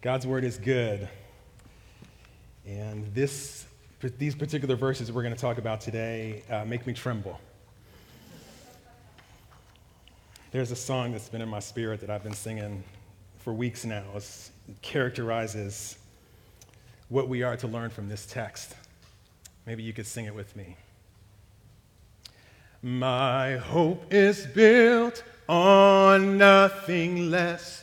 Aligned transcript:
God's 0.00 0.28
word 0.28 0.44
is 0.44 0.58
good. 0.58 1.08
And 2.64 3.12
this, 3.14 3.66
these 4.16 4.36
particular 4.36 4.76
verses 4.76 5.10
we're 5.10 5.22
going 5.22 5.34
to 5.34 5.40
talk 5.40 5.58
about 5.58 5.80
today 5.80 6.44
uh, 6.48 6.64
make 6.64 6.86
me 6.86 6.92
tremble. 6.92 7.40
There's 10.52 10.70
a 10.70 10.76
song 10.76 11.10
that's 11.10 11.28
been 11.28 11.42
in 11.42 11.48
my 11.48 11.58
spirit 11.58 12.00
that 12.02 12.10
I've 12.10 12.22
been 12.22 12.32
singing 12.32 12.84
for 13.38 13.52
weeks 13.52 13.84
now. 13.84 14.04
It 14.14 14.50
characterizes 14.82 15.98
what 17.08 17.28
we 17.28 17.42
are 17.42 17.56
to 17.56 17.66
learn 17.66 17.90
from 17.90 18.08
this 18.08 18.24
text. 18.24 18.76
Maybe 19.66 19.82
you 19.82 19.92
could 19.92 20.06
sing 20.06 20.26
it 20.26 20.34
with 20.34 20.54
me. 20.54 20.76
My 22.82 23.56
hope 23.56 24.14
is 24.14 24.46
built 24.46 25.24
on 25.48 26.38
nothing 26.38 27.32
less 27.32 27.82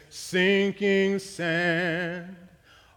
sinking 0.11 1.17
sand. 1.19 2.35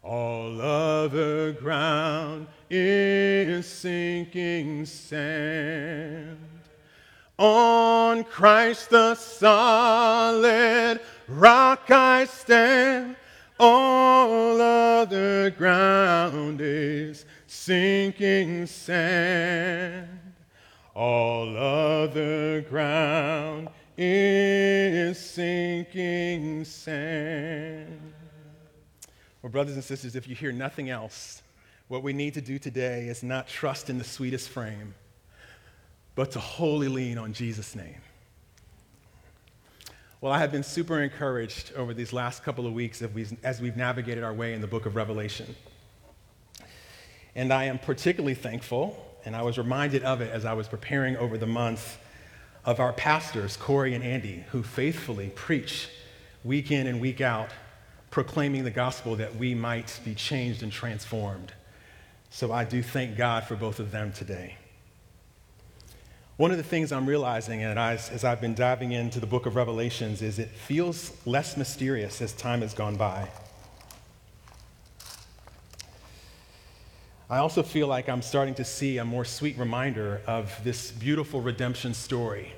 All 0.03 0.61
other 0.61 1.53
ground 1.53 2.49
is 2.69 3.67
sinking 3.67 4.85
sand. 4.85 6.39
On 7.39 8.25
Christ 8.25 8.91
the 8.91 9.15
solid 9.15 11.01
rock 11.29 11.91
I 11.91 12.27
stand, 12.27 13.17
all 13.59 14.61
other 14.61 15.51
ground 15.51 16.61
is 16.61 17.25
sinking 17.47 18.67
sand. 18.67 20.09
All 20.95 21.57
other 21.57 22.61
ground 22.63 23.69
is 23.97 25.19
sinking 25.19 26.65
sand. 26.65 28.13
Well, 29.41 29.51
brothers 29.51 29.75
and 29.75 29.85
sisters, 29.85 30.17
if 30.17 30.27
you 30.27 30.35
hear 30.35 30.53
nothing 30.53 30.91
else, 30.91 31.43
what 31.89 32.03
we 32.03 32.13
need 32.13 32.35
to 32.35 32.41
do 32.41 32.59
today 32.59 33.09
is 33.09 33.23
not 33.23 33.47
trust 33.47 33.91
in 33.91 33.99
the 33.99 34.05
sweetest 34.05 34.49
frame, 34.49 34.95
but 36.15 36.31
to 36.33 36.41
wholly 36.41 36.89
lean 36.89 37.19
on 37.19 37.33
Jesus' 37.33 37.77
name. 37.77 38.01
Well, 40.21 40.33
I 40.33 40.39
have 40.39 40.51
been 40.51 40.63
super 40.63 41.03
encouraged 41.03 41.73
over 41.77 41.93
these 41.93 42.13
last 42.13 42.43
couple 42.43 42.67
of 42.67 42.73
weeks 42.73 43.03
as 43.43 43.61
we've 43.61 43.77
navigated 43.77 44.25
our 44.25 44.33
way 44.33 44.55
in 44.55 44.63
the 44.63 44.67
book 44.67 44.87
of 44.87 44.97
Revelation. 44.97 45.55
And 47.35 47.53
I 47.53 47.65
am 47.65 47.79
particularly 47.79 48.35
thankful 48.35 48.97
and 49.27 49.37
I 49.37 49.43
was 49.43 49.59
reminded 49.59 50.03
of 50.05 50.21
it 50.21 50.31
as 50.31 50.45
I 50.45 50.55
was 50.55 50.69
preparing 50.69 51.17
over 51.17 51.37
the 51.37 51.47
month 51.47 51.99
of 52.65 52.81
our 52.81 52.93
pastors, 52.93 53.57
Corey 53.57 53.95
and 53.95 54.03
Andy, 54.03 54.45
who 54.51 54.63
faithfully 54.63 55.31
preach 55.35 55.89
week 56.43 56.71
in 56.71 56.87
and 56.87 57.01
week 57.01 57.21
out, 57.21 57.51
proclaiming 58.11 58.65
the 58.65 58.71
gospel 58.71 59.17
that 59.17 59.37
we 59.37 59.55
might 59.55 60.01
be 60.05 60.15
changed 60.15 60.63
and 60.63 60.73
transformed. 60.73 61.53
So 62.31 62.53
I 62.53 62.65
do 62.65 62.83
thank 62.83 63.17
God 63.17 63.45
for 63.45 63.57
both 63.57 63.81
of 63.81 63.91
them 63.91 64.13
today. 64.13 64.57
One 66.37 66.51
of 66.51 66.57
the 66.57 66.65
things 66.65 66.91
I'm 66.91 67.07
realizing 67.07 67.63
as 67.63 68.25
I've 68.25 68.41
been 68.41 68.55
diving 68.55 68.93
into 68.93 69.21
the 69.21 69.27
book 69.27 69.47
of 69.47 69.55
Revelations 69.55 70.21
is 70.21 70.39
it 70.39 70.49
feels 70.49 71.13
less 71.27 71.57
mysterious 71.57 72.21
as 72.21 72.33
time 72.33 72.63
has 72.63 72.75
gone 72.75 72.97
by. 72.97 73.29
I 77.31 77.39
also 77.39 77.63
feel 77.63 77.87
like 77.87 78.09
I'm 78.09 78.21
starting 78.21 78.55
to 78.57 78.65
see 78.65 78.99
a 78.99 79.05
more 79.05 79.25
sweet 79.25 79.57
reminder 79.59 80.21
of 80.27 80.53
this 80.65 80.91
beautiful 80.91 81.41
redemption 81.41 81.95
story 81.95 82.53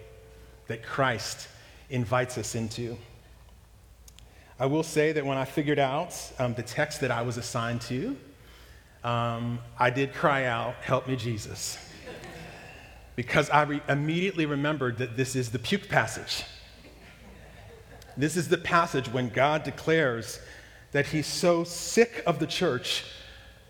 that 0.68 0.82
Christ 0.82 1.48
invites 1.90 2.38
us 2.38 2.54
into. 2.54 2.96
I 4.58 4.66
will 4.66 4.82
say 4.82 5.12
that 5.12 5.24
when 5.24 5.36
I 5.36 5.44
figured 5.44 5.78
out 5.78 6.14
um, 6.38 6.54
the 6.54 6.62
text 6.62 7.00
that 7.02 7.10
I 7.10 7.22
was 7.22 7.36
assigned 7.36 7.82
to, 7.82 8.16
um, 9.04 9.58
I 9.78 9.90
did 9.90 10.14
cry 10.14 10.44
out, 10.44 10.74
Help 10.76 11.06
me, 11.06 11.16
Jesus. 11.16 11.78
because 13.14 13.50
I 13.50 13.62
re- 13.62 13.82
immediately 13.88 14.46
remembered 14.46 14.98
that 14.98 15.16
this 15.16 15.36
is 15.36 15.50
the 15.50 15.58
puke 15.58 15.88
passage. 15.88 16.44
This 18.16 18.36
is 18.36 18.48
the 18.48 18.58
passage 18.58 19.08
when 19.12 19.28
God 19.28 19.62
declares 19.62 20.40
that 20.92 21.06
he's 21.06 21.26
so 21.26 21.62
sick 21.62 22.22
of 22.26 22.38
the 22.38 22.46
church 22.46 23.04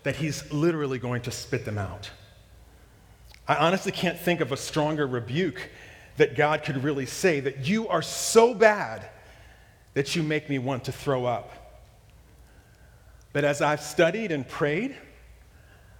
that 0.03 0.15
he's 0.15 0.49
literally 0.53 0.99
going 0.99 1.21
to 1.23 1.31
spit 1.31 1.65
them 1.65 1.77
out. 1.77 2.09
I 3.45 3.55
honestly 3.55 3.91
can't 3.91 4.17
think 4.17 4.39
of 4.39 4.53
a 4.53 4.57
stronger 4.57 5.05
rebuke 5.05 5.69
that 6.17 6.35
God 6.35 6.63
could 6.63 6.83
really 6.83 7.05
say 7.05 7.39
that 7.39 7.67
you 7.67 7.87
are 7.87 8.01
so 8.01 8.53
bad 8.53 9.07
that 9.93 10.15
you 10.15 10.23
make 10.23 10.49
me 10.49 10.59
want 10.59 10.83
to 10.85 10.91
throw 10.91 11.25
up. 11.25 11.51
But 13.33 13.43
as 13.43 13.61
I've 13.61 13.81
studied 13.81 14.31
and 14.31 14.47
prayed, 14.47 14.95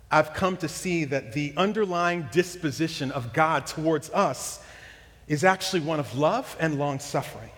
I've 0.10 0.34
come 0.34 0.58
to 0.58 0.68
see 0.68 1.06
that 1.06 1.34
the 1.34 1.54
underlying 1.58 2.28
disposition 2.32 3.12
of 3.12 3.34
God 3.34 3.68
towards 3.68 4.10
us 4.12 4.64
is 5.28 5.44
actually 5.44 5.82
one 5.82 6.00
of 6.00 6.18
love 6.18 6.56
and 6.60 6.80
long 6.80 7.00
suffering. 7.00 7.52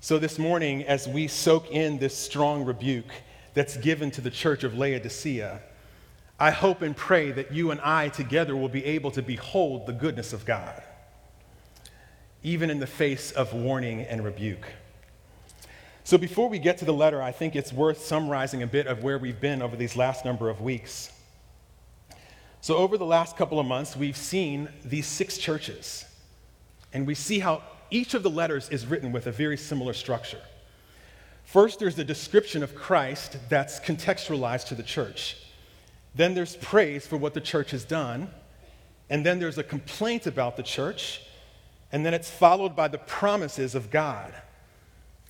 So, 0.00 0.18
this 0.18 0.38
morning, 0.38 0.84
as 0.84 1.08
we 1.08 1.26
soak 1.26 1.70
in 1.72 1.98
this 1.98 2.16
strong 2.16 2.64
rebuke, 2.64 3.10
that's 3.54 3.76
given 3.76 4.12
to 4.12 4.20
the 4.20 4.30
church 4.30 4.62
of 4.62 4.78
Laodicea, 4.78 5.60
I 6.38 6.52
hope 6.52 6.82
and 6.82 6.96
pray 6.96 7.32
that 7.32 7.52
you 7.52 7.72
and 7.72 7.80
I 7.80 8.08
together 8.08 8.54
will 8.54 8.68
be 8.68 8.84
able 8.84 9.10
to 9.10 9.22
behold 9.22 9.86
the 9.86 9.92
goodness 9.92 10.32
of 10.32 10.44
God, 10.44 10.80
even 12.42 12.70
in 12.70 12.78
the 12.78 12.86
face 12.86 13.30
of 13.32 13.52
warning 13.52 14.02
and 14.02 14.24
rebuke. 14.24 14.66
So, 16.04 16.16
before 16.16 16.48
we 16.48 16.58
get 16.58 16.78
to 16.78 16.84
the 16.84 16.92
letter, 16.92 17.22
I 17.22 17.32
think 17.32 17.54
it's 17.54 17.72
worth 17.72 18.00
summarizing 18.04 18.62
a 18.62 18.66
bit 18.66 18.86
of 18.86 19.02
where 19.02 19.18
we've 19.18 19.40
been 19.40 19.60
over 19.60 19.76
these 19.76 19.96
last 19.96 20.24
number 20.24 20.48
of 20.48 20.60
weeks. 20.60 21.12
So, 22.60 22.76
over 22.76 22.96
the 22.96 23.04
last 23.04 23.36
couple 23.36 23.60
of 23.60 23.66
months, 23.66 23.94
we've 23.96 24.16
seen 24.16 24.68
these 24.84 25.06
six 25.06 25.36
churches, 25.36 26.06
and 26.92 27.06
we 27.06 27.14
see 27.14 27.38
how 27.40 27.62
each 27.90 28.14
of 28.14 28.22
the 28.22 28.30
letters 28.30 28.68
is 28.70 28.86
written 28.86 29.12
with 29.12 29.26
a 29.26 29.32
very 29.32 29.56
similar 29.56 29.92
structure. 29.92 30.40
First, 31.44 31.78
there's 31.78 31.96
the 31.96 32.04
description 32.04 32.62
of 32.62 32.74
Christ 32.74 33.38
that's 33.48 33.80
contextualized 33.80 34.66
to 34.68 34.74
the 34.74 34.82
church. 34.82 35.36
Then 36.14 36.34
there's 36.34 36.56
praise 36.56 37.06
for 37.06 37.16
what 37.16 37.32
the 37.32 37.40
church 37.40 37.70
has 37.70 37.84
done. 37.84 38.28
And 39.08 39.24
then 39.24 39.38
there's 39.38 39.56
a 39.56 39.62
complaint 39.62 40.26
about 40.26 40.56
the 40.56 40.62
church. 40.62 41.22
And 41.90 42.04
then 42.04 42.14
it's 42.14 42.30
followed 42.30 42.76
by 42.76 42.88
the 42.88 42.98
promises 42.98 43.74
of 43.74 43.90
God. 43.90 44.32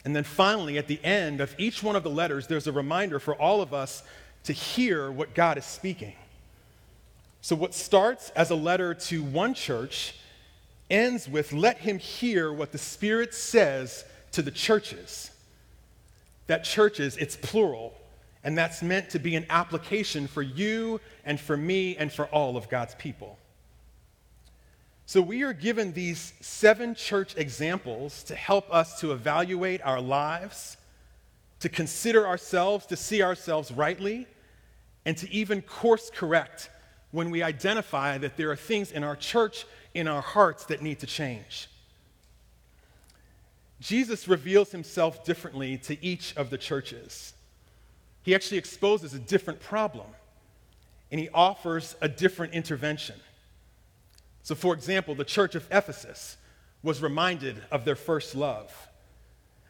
And 0.04 0.14
then 0.14 0.24
finally, 0.24 0.78
at 0.78 0.86
the 0.86 1.02
end 1.04 1.41
of 1.41 1.54
each 1.58 1.82
one 1.82 1.96
of 1.96 2.02
the 2.02 2.10
letters, 2.10 2.46
there's 2.46 2.66
a 2.66 2.72
reminder 2.72 3.19
for 3.19 3.34
all 3.34 3.60
of 3.60 3.74
us 3.74 4.02
to 4.44 4.52
hear 4.52 5.10
what 5.10 5.34
God 5.34 5.58
is 5.58 5.64
speaking. 5.64 6.14
So, 7.41 7.54
what 7.54 7.74
starts 7.74 8.30
as 8.30 8.50
a 8.50 8.54
letter 8.54 8.94
to 8.94 9.22
one 9.22 9.54
church 9.54 10.14
ends 10.91 11.28
with, 11.28 11.52
Let 11.52 11.78
him 11.78 11.98
hear 11.98 12.52
what 12.52 12.72
the 12.72 12.78
Spirit 12.78 13.34
says 13.34 14.04
to 14.32 14.42
the 14.42 14.50
churches 14.50 15.30
that 16.48 16.64
churches, 16.64 17.16
it's 17.18 17.36
plural, 17.36 17.94
and 18.42 18.58
that's 18.58 18.82
meant 18.82 19.10
to 19.10 19.18
be 19.18 19.36
an 19.36 19.47
application 19.50 20.27
for 20.27 20.42
you 20.42 21.00
and 21.24 21.38
for 21.38 21.56
me 21.56 21.97
and 21.97 22.12
for 22.12 22.27
all 22.27 22.56
of 22.56 22.68
God's 22.68 22.94
people. 22.97 23.37
So 25.09 25.22
we 25.22 25.43
are 25.43 25.55
given 25.55 25.95
these 25.95 26.34
seven 26.43 26.95
church 26.95 27.34
examples 27.39 28.22
to 28.25 28.34
help 28.34 28.71
us 28.71 29.01
to 29.01 29.13
evaluate 29.13 29.81
our 29.81 30.03
lives, 30.03 30.77
to 31.60 31.71
consider 31.71 32.27
ourselves, 32.27 32.84
to 32.89 32.97
see 32.97 33.22
ourselves 33.22 33.72
rightly, 33.72 34.27
and 35.07 35.16
to 35.16 35.33
even 35.33 35.63
course 35.63 36.10
correct 36.15 36.69
when 37.10 37.31
we 37.31 37.43
identify 37.43 38.19
that 38.19 38.37
there 38.37 38.51
are 38.51 38.57
things 38.57 38.93
in 38.93 39.03
our 39.03 39.16
church, 39.16 39.65
in 39.95 40.09
our 40.09 40.21
hearts 40.21 40.66
that 40.66 40.83
need 40.83 40.99
to 40.99 41.07
change. 41.07 41.71
Jesus 43.81 44.28
reveals 44.28 44.72
himself 44.72 45.25
differently 45.25 45.78
to 45.78 46.05
each 46.05 46.37
of 46.37 46.51
the 46.51 46.59
churches. 46.59 47.33
He 48.25 48.34
actually 48.34 48.59
exposes 48.59 49.15
a 49.15 49.19
different 49.19 49.60
problem 49.60 50.09
and 51.10 51.19
he 51.19 51.31
offers 51.31 51.97
a 52.03 52.10
different 52.10 52.53
intervention. 52.53 53.16
So, 54.48 54.54
for 54.54 54.72
example, 54.72 55.15
the 55.15 55.27
church 55.27 55.54
of 55.56 55.68
Ephesus 55.71 56.39
was 56.83 57.03
reminded 57.03 57.60
of 57.71 57.84
their 57.84 57.95
first 57.95 58.34
love. 58.34 58.89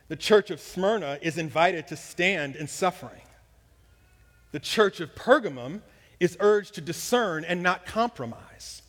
The 0.06 0.14
church 0.14 0.52
of 0.52 0.60
Smyrna 0.60 1.18
is 1.20 1.36
invited 1.36 1.88
to 1.88 1.96
stand 1.96 2.54
in 2.54 2.68
suffering. 2.68 3.22
The 4.52 4.60
church 4.60 5.00
of 5.00 5.16
Pergamum 5.16 5.80
is 6.20 6.36
urged 6.38 6.74
to 6.74 6.80
discern 6.80 7.44
and 7.44 7.60
not 7.60 7.86
compromise. 7.86 8.82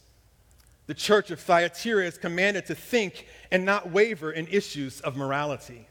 The 0.86 0.94
church 0.94 1.32
of 1.32 1.40
Thyatira 1.40 2.06
is 2.06 2.20
commanded 2.20 2.68
to 2.68 2.76
think 2.76 3.26
and 3.52 3.66
not 3.66 3.90
waver 3.90 4.32
in 4.32 4.46
issues 4.46 5.02
of 5.02 5.18
morality. 5.18 5.88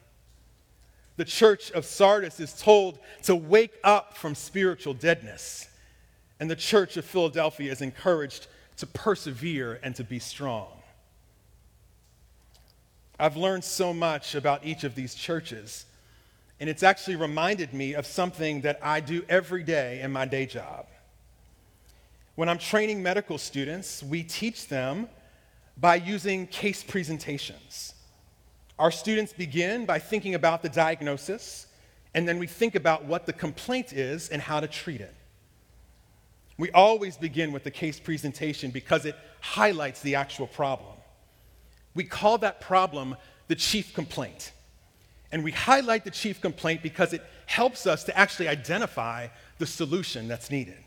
The 1.17 1.25
church 1.25 1.73
of 1.73 1.85
Sardis 1.85 2.39
is 2.39 2.53
told 2.53 3.01
to 3.25 3.35
wake 3.35 3.75
up 3.83 4.17
from 4.17 4.37
spiritual 4.37 4.95
deadness. 4.95 5.69
And 6.39 6.49
the 6.49 6.55
church 6.55 6.97
of 6.97 7.05
Philadelphia 7.05 7.73
is 7.73 7.83
encouraged 7.83 8.47
to 8.79 8.87
persevere 8.87 9.79
and 9.83 9.95
to 9.97 10.05
be 10.05 10.19
strong. 10.19 10.69
I've 13.19 13.37
learned 13.37 13.65
so 13.65 13.93
much 13.93 14.35
about 14.35 14.65
each 14.65 14.85
of 14.85 14.95
these 14.95 15.15
churches, 15.15 15.85
and 16.61 16.71
it's 16.71 16.83
actually 16.83 17.17
reminded 17.17 17.75
me 17.75 17.95
of 17.95 18.07
something 18.07 18.61
that 18.63 18.79
I 18.83 19.01
do 19.01 19.25
every 19.29 19.65
day 19.65 20.01
in 20.01 20.13
my 20.13 20.25
day 20.25 20.47
job. 20.47 20.87
When 22.37 22.49
I'm 22.49 22.59
training 22.59 23.03
medical 23.03 23.37
students, 23.37 24.03
we 24.03 24.23
teach 24.23 24.69
them 24.69 25.09
by 25.77 25.97
using 25.97 26.47
case 26.47 26.85
presentations. 26.85 27.95
Our 28.79 28.93
students 28.93 29.33
begin 29.33 29.87
by 29.87 29.99
thinking 29.99 30.37
about 30.37 30.63
the 30.63 30.69
diagnosis, 30.69 31.67
and 32.15 32.29
then 32.29 32.39
we 32.39 32.47
think 32.47 32.77
about 32.77 33.05
what 33.05 33.27
the 33.27 33.33
complaint 33.33 33.93
is 33.93 34.29
and 34.29 34.41
how 34.41 34.61
to 34.61 34.69
treat 34.69 35.01
it. 35.01 35.15
We 36.59 36.73
always 36.73 37.17
begin 37.17 37.53
with 37.53 37.63
the 37.63 37.71
case 37.71 38.01
presentation 38.01 38.71
because 38.73 39.05
it 39.05 39.17
highlights 39.41 40.03
the 40.03 40.17
actual 40.17 40.49
problem. 40.49 40.97
We 41.95 42.05
call 42.05 42.39
that 42.39 42.61
problem 42.61 43.17
the 43.47 43.55
chief 43.55 43.95
complaint. 43.95 44.53
And 45.31 45.45
we 45.45 45.53
highlight 45.53 46.05
the 46.05 46.11
chief 46.11 46.41
complaint 46.41 46.83
because 46.83 47.13
it 47.13 47.23
helps 47.47 47.87
us 47.87 48.05
to 48.05 48.19
actually 48.19 48.49
identify 48.49 49.29
the 49.59 49.67
solution 49.67 50.27
that's 50.27 50.51
needed. 50.51 50.79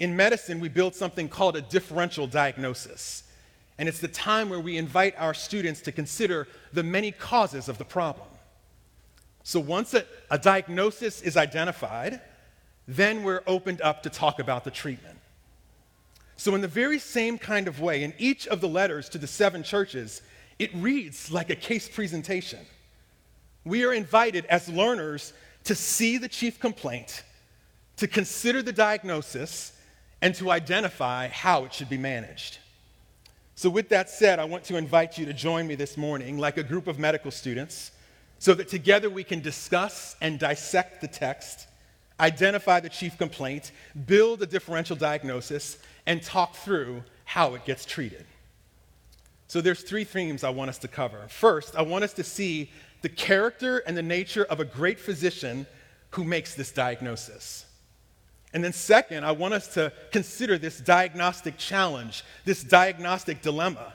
In 0.00 0.16
medicine, 0.16 0.58
we 0.58 0.68
build 0.68 0.94
something 0.94 1.28
called 1.28 1.56
a 1.56 1.62
differential 1.62 2.26
diagnosis. 2.26 3.22
And 3.78 3.88
it's 3.88 4.00
the 4.00 4.08
time 4.08 4.48
where 4.48 4.60
we 4.60 4.76
invite 4.76 5.14
our 5.18 5.34
students 5.34 5.80
to 5.82 5.92
consider 5.92 6.48
the 6.72 6.82
many 6.82 7.12
causes 7.12 7.68
of 7.68 7.78
the 7.78 7.84
problem. 7.84 8.26
So 9.44 9.60
once 9.60 9.94
a, 9.94 10.04
a 10.30 10.38
diagnosis 10.38 11.22
is 11.22 11.36
identified, 11.36 12.20
then 12.88 13.22
we're 13.22 13.42
opened 13.46 13.80
up 13.80 14.02
to 14.02 14.10
talk 14.10 14.38
about 14.38 14.64
the 14.64 14.70
treatment. 14.70 15.18
So, 16.36 16.54
in 16.54 16.60
the 16.60 16.68
very 16.68 16.98
same 16.98 17.38
kind 17.38 17.68
of 17.68 17.80
way, 17.80 18.02
in 18.02 18.14
each 18.18 18.48
of 18.48 18.60
the 18.60 18.68
letters 18.68 19.08
to 19.10 19.18
the 19.18 19.26
seven 19.26 19.62
churches, 19.62 20.22
it 20.58 20.74
reads 20.74 21.30
like 21.30 21.50
a 21.50 21.54
case 21.54 21.88
presentation. 21.88 22.58
We 23.64 23.84
are 23.84 23.92
invited 23.92 24.44
as 24.46 24.68
learners 24.68 25.32
to 25.64 25.74
see 25.74 26.18
the 26.18 26.28
chief 26.28 26.58
complaint, 26.58 27.22
to 27.98 28.08
consider 28.08 28.62
the 28.62 28.72
diagnosis, 28.72 29.72
and 30.20 30.34
to 30.34 30.50
identify 30.50 31.28
how 31.28 31.64
it 31.64 31.74
should 31.74 31.88
be 31.88 31.98
managed. 31.98 32.58
So, 33.54 33.70
with 33.70 33.90
that 33.90 34.10
said, 34.10 34.40
I 34.40 34.44
want 34.44 34.64
to 34.64 34.76
invite 34.76 35.18
you 35.18 35.26
to 35.26 35.32
join 35.32 35.66
me 35.66 35.76
this 35.76 35.96
morning, 35.96 36.38
like 36.38 36.56
a 36.56 36.64
group 36.64 36.88
of 36.88 36.98
medical 36.98 37.30
students, 37.30 37.92
so 38.40 38.54
that 38.54 38.66
together 38.66 39.08
we 39.08 39.22
can 39.22 39.40
discuss 39.40 40.16
and 40.20 40.40
dissect 40.40 41.00
the 41.00 41.06
text, 41.06 41.68
identify 42.22 42.80
the 42.80 42.88
chief 42.88 43.18
complaint, 43.18 43.72
build 44.06 44.40
a 44.42 44.46
differential 44.46 44.96
diagnosis, 44.96 45.78
and 46.06 46.22
talk 46.22 46.54
through 46.54 47.02
how 47.24 47.54
it 47.54 47.64
gets 47.64 47.84
treated. 47.84 48.24
So, 49.48 49.60
there's 49.60 49.82
three 49.82 50.04
themes 50.04 50.44
I 50.44 50.50
want 50.50 50.70
us 50.70 50.78
to 50.78 50.88
cover. 50.88 51.26
First, 51.28 51.76
I 51.76 51.82
want 51.82 52.04
us 52.04 52.14
to 52.14 52.24
see 52.24 52.70
the 53.02 53.08
character 53.08 53.78
and 53.78 53.96
the 53.96 54.02
nature 54.02 54.44
of 54.44 54.60
a 54.60 54.64
great 54.64 54.98
physician 54.98 55.66
who 56.10 56.24
makes 56.24 56.54
this 56.54 56.72
diagnosis. 56.72 57.66
And 58.54 58.62
then, 58.62 58.72
second, 58.72 59.24
I 59.24 59.32
want 59.32 59.54
us 59.54 59.74
to 59.74 59.92
consider 60.10 60.58
this 60.58 60.78
diagnostic 60.78 61.58
challenge, 61.58 62.22
this 62.44 62.62
diagnostic 62.62 63.42
dilemma. 63.42 63.94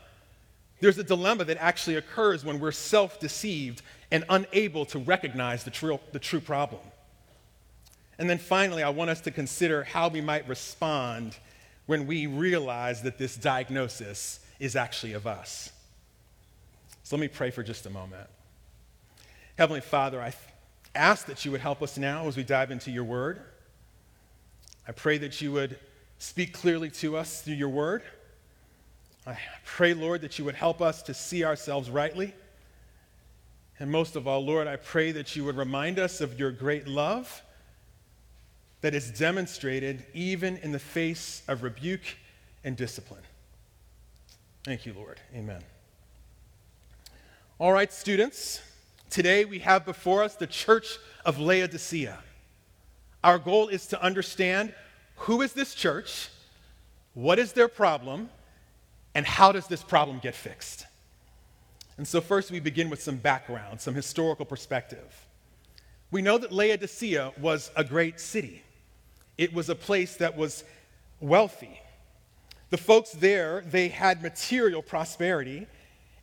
There's 0.80 0.98
a 0.98 1.04
dilemma 1.04 1.46
that 1.46 1.58
actually 1.58 1.96
occurs 1.96 2.44
when 2.44 2.60
we're 2.60 2.72
self 2.72 3.20
deceived 3.20 3.82
and 4.12 4.26
unable 4.30 4.86
to 4.86 5.00
recognize 5.00 5.64
the 5.64 5.72
true, 5.72 6.00
the 6.12 6.20
true 6.20 6.40
problem. 6.40 6.82
And 8.20 8.30
then 8.30 8.38
finally, 8.38 8.84
I 8.84 8.90
want 8.90 9.10
us 9.10 9.22
to 9.22 9.32
consider 9.32 9.84
how 9.84 10.08
we 10.08 10.22
might 10.22 10.48
respond 10.48 11.38
when 11.86 12.08
we 12.08 12.28
realize 12.28 13.04
that 13.04 13.18
this 13.18 13.36
diagnosis 13.36 14.40
is 14.60 14.76
actually 14.76 15.14
of 15.14 15.28
us. 15.28 15.72
So 17.04 17.16
let 17.16 17.22
me 17.22 17.28
pray 17.28 17.52
for 17.52 17.64
just 17.64 17.86
a 17.86 17.90
moment. 17.90 18.28
Heavenly 19.58 19.82
Father, 19.82 20.22
I 20.22 20.34
ask 20.94 21.26
that 21.28 21.46
you 21.46 21.52
would 21.52 21.62
help 21.62 21.82
us 21.82 21.98
now 21.98 22.28
as 22.28 22.36
we 22.36 22.44
dive 22.44 22.72
into 22.72 22.92
your 22.92 23.04
word. 23.04 23.40
I 24.88 24.92
pray 24.92 25.18
that 25.20 25.40
you 25.42 25.52
would 25.52 25.78
speak 26.20 26.54
clearly 26.54 26.90
to 26.90 27.18
us 27.18 27.42
through 27.42 27.56
your 27.56 27.70
word. 27.70 28.02
I 29.26 29.38
pray, 29.66 29.94
Lord, 29.94 30.22
that 30.22 30.40
you 30.40 30.46
would 30.46 30.56
help 30.56 30.82
us 30.82 31.04
to 31.04 31.14
see 31.14 31.44
ourselves 31.44 31.90
rightly. 31.90 32.34
And 33.80 33.92
most 33.92 34.16
of 34.16 34.28
all, 34.28 34.44
Lord, 34.44 34.68
I 34.68 34.78
pray 34.78 35.12
that 35.12 35.36
you 35.36 35.44
would 35.46 35.58
remind 35.58 36.00
us 36.00 36.20
of 36.20 36.40
your 36.40 36.52
great 36.52 36.88
love 36.88 37.44
that 38.82 38.94
is 38.94 39.12
demonstrated 39.12 40.06
even 40.14 40.58
in 40.58 40.72
the 40.72 40.80
face 40.80 41.42
of 41.48 41.64
rebuke 41.64 42.18
and 42.64 42.76
discipline. 42.76 43.24
Thank 44.64 44.86
you, 44.86 44.94
Lord. 44.94 45.20
Amen. 45.34 45.62
All 47.60 47.72
right, 47.72 47.92
students, 47.92 48.62
today 49.10 49.46
we 49.46 49.60
have 49.60 49.86
before 49.86 50.24
us 50.24 50.36
the 50.36 50.46
church 50.46 51.00
of 51.26 51.40
Laodicea. 51.40 52.20
Our 53.24 53.40
goal 53.40 53.70
is 53.70 53.88
to 53.88 54.02
understand 54.02 54.74
who 55.16 55.42
is 55.42 55.54
this 55.54 55.74
church, 55.74 56.30
what 57.14 57.40
is 57.40 57.54
their 57.54 57.68
problem, 57.68 58.30
and 59.16 59.26
how 59.26 59.52
does 59.52 59.68
this 59.68 59.82
problem 59.82 60.20
get 60.20 60.36
fixed? 60.36 60.86
And 61.98 62.08
so, 62.08 62.22
first, 62.22 62.52
we 62.52 62.60
begin 62.60 62.92
with 62.92 63.02
some 63.02 63.18
background, 63.18 63.82
some 63.82 63.96
historical 63.96 64.46
perspective. 64.46 65.26
We 66.12 66.22
know 66.22 66.38
that 66.38 66.52
Laodicea 66.52 67.34
was 67.42 67.72
a 67.76 67.84
great 67.84 68.20
city, 68.20 68.62
it 69.38 69.54
was 69.54 69.70
a 69.70 69.76
place 69.76 70.16
that 70.18 70.36
was 70.36 70.64
wealthy. 71.20 71.80
The 72.70 72.78
folks 72.78 73.12
there, 73.12 73.62
they 73.62 73.88
had 73.88 74.22
material 74.22 74.82
prosperity, 74.82 75.68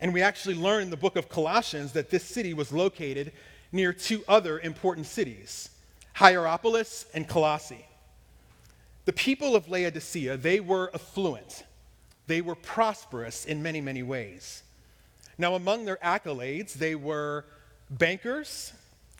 and 0.00 0.12
we 0.12 0.20
actually 0.20 0.56
learn 0.56 0.82
in 0.82 0.90
the 0.90 0.96
book 0.96 1.16
of 1.16 1.28
Colossians 1.28 1.92
that 1.92 2.10
this 2.10 2.24
city 2.24 2.52
was 2.52 2.72
located 2.72 3.32
near 3.72 3.92
two 3.92 4.22
other 4.28 4.58
important 4.60 5.06
cities 5.06 5.70
Hierapolis 6.14 7.06
and 7.12 7.26
Colossae. 7.26 7.86
The 9.04 9.12
people 9.12 9.56
of 9.56 9.68
Laodicea, 9.68 10.36
they 10.36 10.60
were 10.60 10.90
affluent. 10.94 11.64
They 12.26 12.40
were 12.40 12.54
prosperous 12.54 13.44
in 13.44 13.62
many, 13.62 13.80
many 13.80 14.02
ways. 14.02 14.62
Now, 15.36 15.56
among 15.56 15.84
their 15.84 15.96
accolades, 15.96 16.74
they 16.74 16.94
were 16.94 17.44
bankers. 17.90 18.72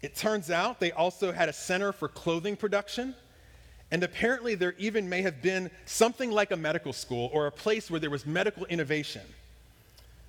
It 0.03 0.15
turns 0.15 0.51
out 0.51 0.81
they 0.81 0.93
also 0.93 1.33
had 1.33 1.49
a 1.49 1.53
center 1.53 1.93
for 1.93 2.09
clothing 2.09 2.57
production. 2.57 3.15
And 3.91 4.03
apparently, 4.03 4.55
there 4.55 4.75
even 4.79 5.09
may 5.09 5.23
have 5.23 5.43
been 5.43 5.71
something 5.85 6.31
like 6.31 6.51
a 6.51 6.57
medical 6.57 6.93
school 6.93 7.31
or 7.33 7.47
a 7.47 7.53
place 7.53 7.91
where 7.91 8.01
there 8.01 8.11
was 8.11 8.27
medical 8.27 8.65
innovation. 8.67 9.23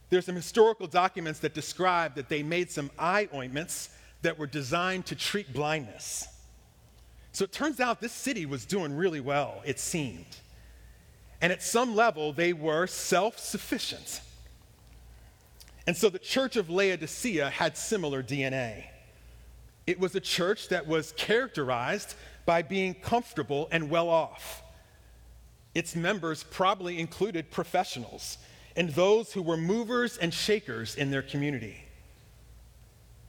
There's 0.10 0.26
some 0.26 0.36
historical 0.36 0.88
documents 0.88 1.40
that 1.40 1.54
describe 1.54 2.16
that 2.16 2.30
they 2.30 2.44
made 2.44 2.70
some 2.70 2.92
eye 3.00 3.28
ointments 3.34 3.90
that 4.22 4.38
were 4.38 4.48
designed 4.48 5.06
to 5.08 5.16
treat 5.16 5.52
blindness. 5.52 6.28
So 7.32 7.44
it 7.44 7.52
turns 7.52 7.80
out 7.80 8.00
this 8.00 8.14
city 8.14 8.46
was 8.46 8.66
doing 8.66 8.96
really 8.96 9.20
well, 9.20 9.62
it 9.66 9.80
seemed. 9.80 10.38
And 11.42 11.52
at 11.52 11.62
some 11.62 11.96
level, 11.96 12.32
they 12.34 12.54
were 12.54 12.88
self 12.88 13.40
sufficient. 13.40 14.22
And 15.88 15.96
so 15.96 16.10
the 16.10 16.20
church 16.20 16.56
of 16.56 16.70
Laodicea 16.70 17.50
had 17.50 17.78
similar 17.78 18.24
DNA. 18.24 18.86
It 19.88 20.00
was 20.00 20.16
a 20.16 20.20
church 20.20 20.70
that 20.70 20.88
was 20.88 21.14
characterized 21.16 22.16
by 22.46 22.62
being 22.62 22.94
comfortable 22.94 23.68
and 23.72 23.90
well 23.90 24.10
off. 24.10 24.64
Its 25.74 25.96
members 25.96 26.44
probably 26.44 27.00
included 27.00 27.52
professionals 27.52 28.38
and 28.76 28.90
those 28.90 29.34
who 29.34 29.42
were 29.42 29.58
movers 29.58 30.18
and 30.18 30.34
shakers 30.34 30.96
in 30.96 31.12
their 31.12 31.22
community. 31.22 31.84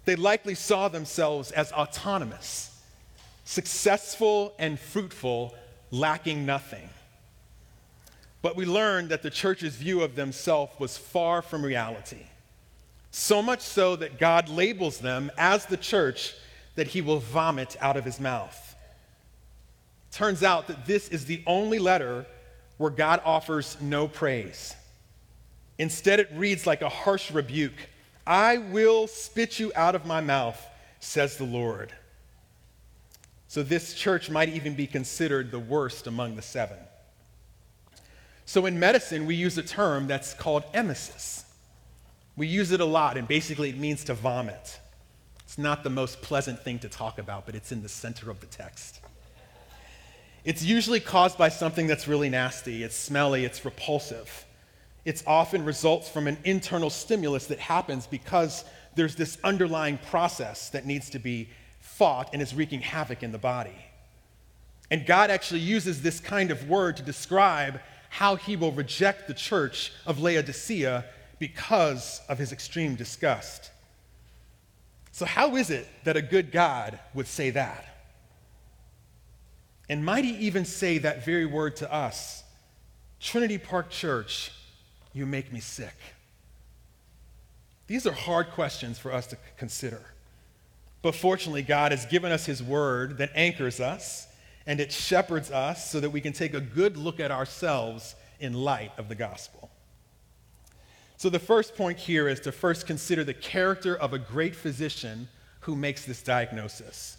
They 0.04 0.16
likely 0.16 0.54
saw 0.54 0.88
themselves 0.88 1.50
as 1.50 1.72
autonomous 1.72 2.72
successful 3.46 4.52
and 4.58 4.78
fruitful, 4.78 5.54
lacking 5.92 6.44
nothing. 6.44 6.90
But 8.42 8.56
we 8.56 8.66
learned 8.66 9.08
that 9.10 9.22
the 9.22 9.30
church's 9.30 9.76
view 9.76 10.02
of 10.02 10.16
themselves 10.16 10.72
was 10.78 10.98
far 10.98 11.42
from 11.42 11.64
reality. 11.64 12.26
So 13.12 13.40
much 13.40 13.60
so 13.60 13.96
that 13.96 14.18
God 14.18 14.48
labels 14.48 14.98
them 14.98 15.30
as 15.38 15.64
the 15.64 15.76
church 15.76 16.34
that 16.76 16.88
he 16.88 17.00
will 17.00 17.18
vomit 17.18 17.76
out 17.80 17.96
of 17.96 18.04
his 18.04 18.20
mouth. 18.20 18.74
Turns 20.12 20.42
out 20.42 20.68
that 20.68 20.86
this 20.86 21.08
is 21.08 21.24
the 21.24 21.42
only 21.46 21.78
letter 21.78 22.26
where 22.78 22.90
God 22.90 23.20
offers 23.24 23.76
no 23.80 24.06
praise. 24.08 24.74
Instead, 25.78 26.20
it 26.20 26.30
reads 26.34 26.66
like 26.66 26.82
a 26.82 26.88
harsh 26.88 27.30
rebuke 27.30 27.88
I 28.26 28.58
will 28.58 29.06
spit 29.06 29.60
you 29.60 29.70
out 29.76 29.94
of 29.94 30.04
my 30.04 30.20
mouth, 30.20 30.60
says 30.98 31.36
the 31.36 31.44
Lord. 31.44 31.92
So 33.46 33.62
this 33.62 33.94
church 33.94 34.28
might 34.28 34.48
even 34.48 34.74
be 34.74 34.88
considered 34.88 35.52
the 35.52 35.60
worst 35.60 36.08
among 36.08 36.34
the 36.34 36.42
seven. 36.42 36.78
So 38.44 38.66
in 38.66 38.80
medicine, 38.80 39.26
we 39.26 39.36
use 39.36 39.56
a 39.58 39.62
term 39.62 40.08
that's 40.08 40.34
called 40.34 40.64
emesis. 40.72 41.44
We 42.36 42.48
use 42.48 42.72
it 42.72 42.80
a 42.80 42.84
lot, 42.84 43.16
and 43.16 43.28
basically 43.28 43.70
it 43.70 43.78
means 43.78 44.04
to 44.04 44.14
vomit. 44.14 44.80
It's 45.46 45.58
not 45.58 45.84
the 45.84 45.90
most 45.90 46.22
pleasant 46.22 46.58
thing 46.58 46.80
to 46.80 46.88
talk 46.88 47.18
about, 47.18 47.46
but 47.46 47.54
it's 47.54 47.70
in 47.70 47.80
the 47.80 47.88
center 47.88 48.30
of 48.32 48.40
the 48.40 48.46
text. 48.46 49.00
It's 50.44 50.64
usually 50.64 50.98
caused 50.98 51.38
by 51.38 51.50
something 51.50 51.86
that's 51.86 52.08
really 52.08 52.28
nasty, 52.28 52.82
it's 52.82 52.96
smelly, 52.96 53.44
it's 53.44 53.64
repulsive. 53.64 54.44
It 55.04 55.22
often 55.24 55.64
results 55.64 56.08
from 56.08 56.26
an 56.26 56.36
internal 56.42 56.90
stimulus 56.90 57.46
that 57.46 57.60
happens 57.60 58.08
because 58.08 58.64
there's 58.96 59.14
this 59.14 59.38
underlying 59.44 59.98
process 59.98 60.68
that 60.70 60.84
needs 60.84 61.10
to 61.10 61.20
be 61.20 61.48
fought 61.78 62.30
and 62.32 62.42
is 62.42 62.52
wreaking 62.52 62.80
havoc 62.80 63.22
in 63.22 63.30
the 63.30 63.38
body. 63.38 63.86
And 64.90 65.06
God 65.06 65.30
actually 65.30 65.60
uses 65.60 66.02
this 66.02 66.18
kind 66.18 66.50
of 66.50 66.68
word 66.68 66.96
to 66.96 67.04
describe 67.04 67.80
how 68.10 68.34
he 68.34 68.56
will 68.56 68.72
reject 68.72 69.28
the 69.28 69.34
church 69.34 69.92
of 70.06 70.20
Laodicea 70.20 71.04
because 71.38 72.20
of 72.28 72.38
his 72.38 72.52
extreme 72.52 72.96
disgust. 72.96 73.70
So, 75.16 75.24
how 75.24 75.56
is 75.56 75.70
it 75.70 75.88
that 76.04 76.18
a 76.18 76.20
good 76.20 76.52
God 76.52 76.98
would 77.14 77.26
say 77.26 77.48
that? 77.48 77.86
And 79.88 80.04
might 80.04 80.26
he 80.26 80.36
even 80.40 80.66
say 80.66 80.98
that 80.98 81.24
very 81.24 81.46
word 81.46 81.76
to 81.76 81.90
us? 81.90 82.44
Trinity 83.18 83.56
Park 83.56 83.88
Church, 83.88 84.52
you 85.14 85.24
make 85.24 85.50
me 85.50 85.60
sick. 85.60 85.94
These 87.86 88.06
are 88.06 88.12
hard 88.12 88.50
questions 88.50 88.98
for 88.98 89.10
us 89.10 89.26
to 89.28 89.38
consider. 89.56 90.02
But 91.00 91.14
fortunately, 91.14 91.62
God 91.62 91.92
has 91.92 92.04
given 92.04 92.30
us 92.30 92.44
his 92.44 92.62
word 92.62 93.16
that 93.16 93.30
anchors 93.34 93.80
us 93.80 94.28
and 94.66 94.80
it 94.80 94.92
shepherds 94.92 95.50
us 95.50 95.90
so 95.90 95.98
that 95.98 96.10
we 96.10 96.20
can 96.20 96.34
take 96.34 96.52
a 96.52 96.60
good 96.60 96.98
look 96.98 97.20
at 97.20 97.30
ourselves 97.30 98.16
in 98.38 98.52
light 98.52 98.92
of 98.98 99.08
the 99.08 99.14
gospel. 99.14 99.70
So, 101.18 101.30
the 101.30 101.38
first 101.38 101.74
point 101.74 101.98
here 101.98 102.28
is 102.28 102.40
to 102.40 102.52
first 102.52 102.86
consider 102.86 103.24
the 103.24 103.34
character 103.34 103.96
of 103.96 104.12
a 104.12 104.18
great 104.18 104.54
physician 104.54 105.28
who 105.60 105.74
makes 105.74 106.04
this 106.04 106.22
diagnosis. 106.22 107.16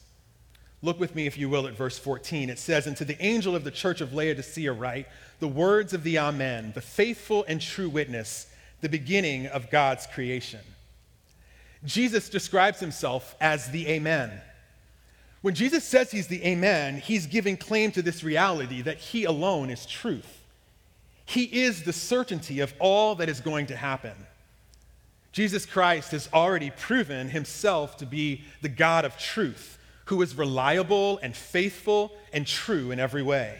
Look 0.84 1.00
with 1.00 1.16
me, 1.16 1.26
if 1.26 1.38
you 1.38 1.50
will, 1.50 1.66
at 1.66 1.74
verse 1.74 1.98
14. 1.98 2.50
It 2.50 2.60
says, 2.60 2.86
And 2.86 2.96
to 2.98 3.06
the 3.06 3.22
angel 3.24 3.56
of 3.56 3.64
the 3.64 3.72
church 3.72 4.00
of 4.00 4.14
Laodicea, 4.14 4.72
write 4.72 5.08
the 5.40 5.48
words 5.48 5.94
of 5.94 6.04
the 6.04 6.20
Amen, 6.20 6.72
the 6.76 6.82
faithful 6.82 7.44
and 7.48 7.60
true 7.60 7.90
witness, 7.90 8.48
the 8.82 8.90
beginning 8.90 9.48
of 9.48 9.72
God's 9.72 10.06
creation. 10.06 10.60
Jesus 11.84 12.30
describes 12.30 12.80
himself 12.80 13.36
as 13.42 13.72
the 13.72 13.88
Amen. 13.88 14.32
When 15.42 15.56
Jesus 15.56 15.84
says 15.84 16.12
he's 16.12 16.28
the 16.28 16.44
Amen, 16.46 16.98
he's 16.98 17.26
giving 17.26 17.58
claim 17.58 17.92
to 17.94 18.02
this 18.02 18.24
reality 18.24 18.82
that 18.84 18.98
he 18.98 19.24
alone 19.24 19.70
is 19.72 19.86
truth. 19.86 20.37
He 21.28 21.44
is 21.44 21.84
the 21.84 21.92
certainty 21.92 22.62
of 22.62 22.74
all 22.80 23.16
that 23.16 23.28
is 23.28 23.42
going 23.42 23.68
to 23.68 23.76
happen. 23.76 24.16
Jesus 25.34 25.66
Christ 25.66 26.12
has 26.12 26.30
already 26.34 26.72
proven 26.72 27.30
himself 27.30 27.98
to 27.98 28.06
be 28.06 28.46
the 28.62 28.70
God 28.70 29.04
of 29.04 29.18
truth, 29.18 29.78
who 30.06 30.22
is 30.22 30.36
reliable 30.36 31.20
and 31.22 31.36
faithful 31.36 32.14
and 32.32 32.48
true 32.48 32.92
in 32.92 33.00
every 33.00 33.22
way. 33.22 33.60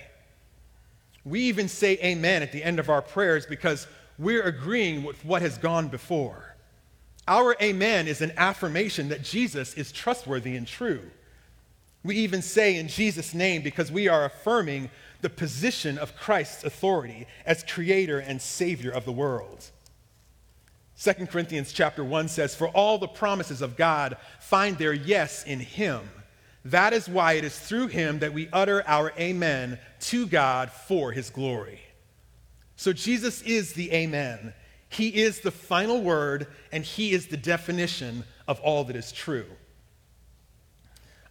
We 1.26 1.42
even 1.42 1.68
say 1.68 2.00
amen 2.02 2.42
at 2.42 2.54
the 2.54 2.64
end 2.64 2.80
of 2.80 2.90
our 2.90 3.02
prayers 3.02 3.46
because 3.46 3.86
we're 4.18 4.44
agreeing 4.44 5.04
with 5.04 5.24
what 5.26 5.42
has 5.42 5.58
gone 5.58 5.90
before. 5.90 6.56
Our 7.28 7.58
amen 7.62 8.08
is 8.08 8.22
an 8.22 8.32
affirmation 8.38 9.10
that 9.10 9.24
Jesus 9.24 9.74
is 9.74 9.92
trustworthy 9.92 10.56
and 10.56 10.66
true. 10.66 11.02
We 12.02 12.16
even 12.16 12.42
say 12.42 12.78
in 12.78 12.88
Jesus' 12.88 13.34
name 13.34 13.62
because 13.62 13.92
we 13.92 14.08
are 14.08 14.24
affirming 14.24 14.90
the 15.22 15.30
position 15.30 15.98
of 15.98 16.16
Christ's 16.16 16.64
authority 16.64 17.28
as 17.46 17.64
creator 17.64 18.20
and 18.20 18.42
savior 18.42 18.92
of 18.92 19.06
the 19.06 19.12
world. 19.12 19.72
2 21.00 21.14
Corinthians 21.28 21.72
chapter 21.74 22.04
1 22.04 22.28
says, 22.28 22.56
For 22.56 22.70
all 22.70 22.98
the 22.98 23.08
promises 23.08 23.62
of 23.62 23.78
God 23.78 24.18
find 24.40 24.78
their 24.78 24.94
yes 24.94 25.44
in 25.44 25.60
him. 25.60 26.10
That 26.66 26.92
is 26.92 27.08
why 27.08 27.34
it 27.34 27.46
is 27.46 27.58
through 27.58 27.88
him 27.88 28.20
that 28.20 28.34
we 28.34 28.50
utter 28.52 28.84
our 28.88 29.14
amen 29.18 29.80
to 30.02 30.28
God 30.28 30.72
for 30.72 31.12
his 31.12 31.30
glory. 31.30 31.82
So 32.76 32.94
Jesus 32.94 33.42
is 33.44 33.74
the 33.74 33.92
amen. 33.92 34.54
He 34.90 35.10
is 35.10 35.40
the 35.40 35.52
final 35.52 36.02
word, 36.02 36.48
and 36.72 36.84
he 36.84 37.12
is 37.12 37.28
the 37.28 37.38
definition 37.38 38.24
of 38.48 38.60
all 38.62 38.84
that 38.86 38.96
is 38.96 39.12
true. 39.12 39.46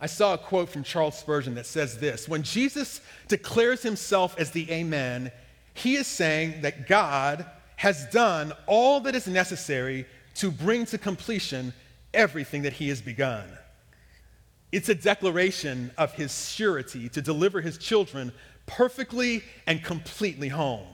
I 0.00 0.06
saw 0.06 0.34
a 0.34 0.38
quote 0.38 0.68
from 0.68 0.82
Charles 0.82 1.18
Spurgeon 1.18 1.54
that 1.54 1.66
says 1.66 1.98
this 1.98 2.28
When 2.28 2.42
Jesus 2.42 3.00
declares 3.28 3.82
himself 3.82 4.38
as 4.38 4.50
the 4.50 4.70
Amen, 4.70 5.32
he 5.74 5.96
is 5.96 6.06
saying 6.06 6.62
that 6.62 6.86
God 6.86 7.46
has 7.76 8.06
done 8.06 8.52
all 8.66 9.00
that 9.00 9.14
is 9.14 9.26
necessary 9.26 10.06
to 10.36 10.50
bring 10.50 10.86
to 10.86 10.98
completion 10.98 11.72
everything 12.14 12.62
that 12.62 12.74
he 12.74 12.88
has 12.88 13.00
begun. 13.00 13.46
It's 14.72 14.88
a 14.88 14.94
declaration 14.94 15.92
of 15.96 16.12
his 16.14 16.48
surety 16.48 17.08
to 17.10 17.22
deliver 17.22 17.60
his 17.60 17.78
children 17.78 18.32
perfectly 18.66 19.42
and 19.66 19.82
completely 19.82 20.48
home. 20.48 20.86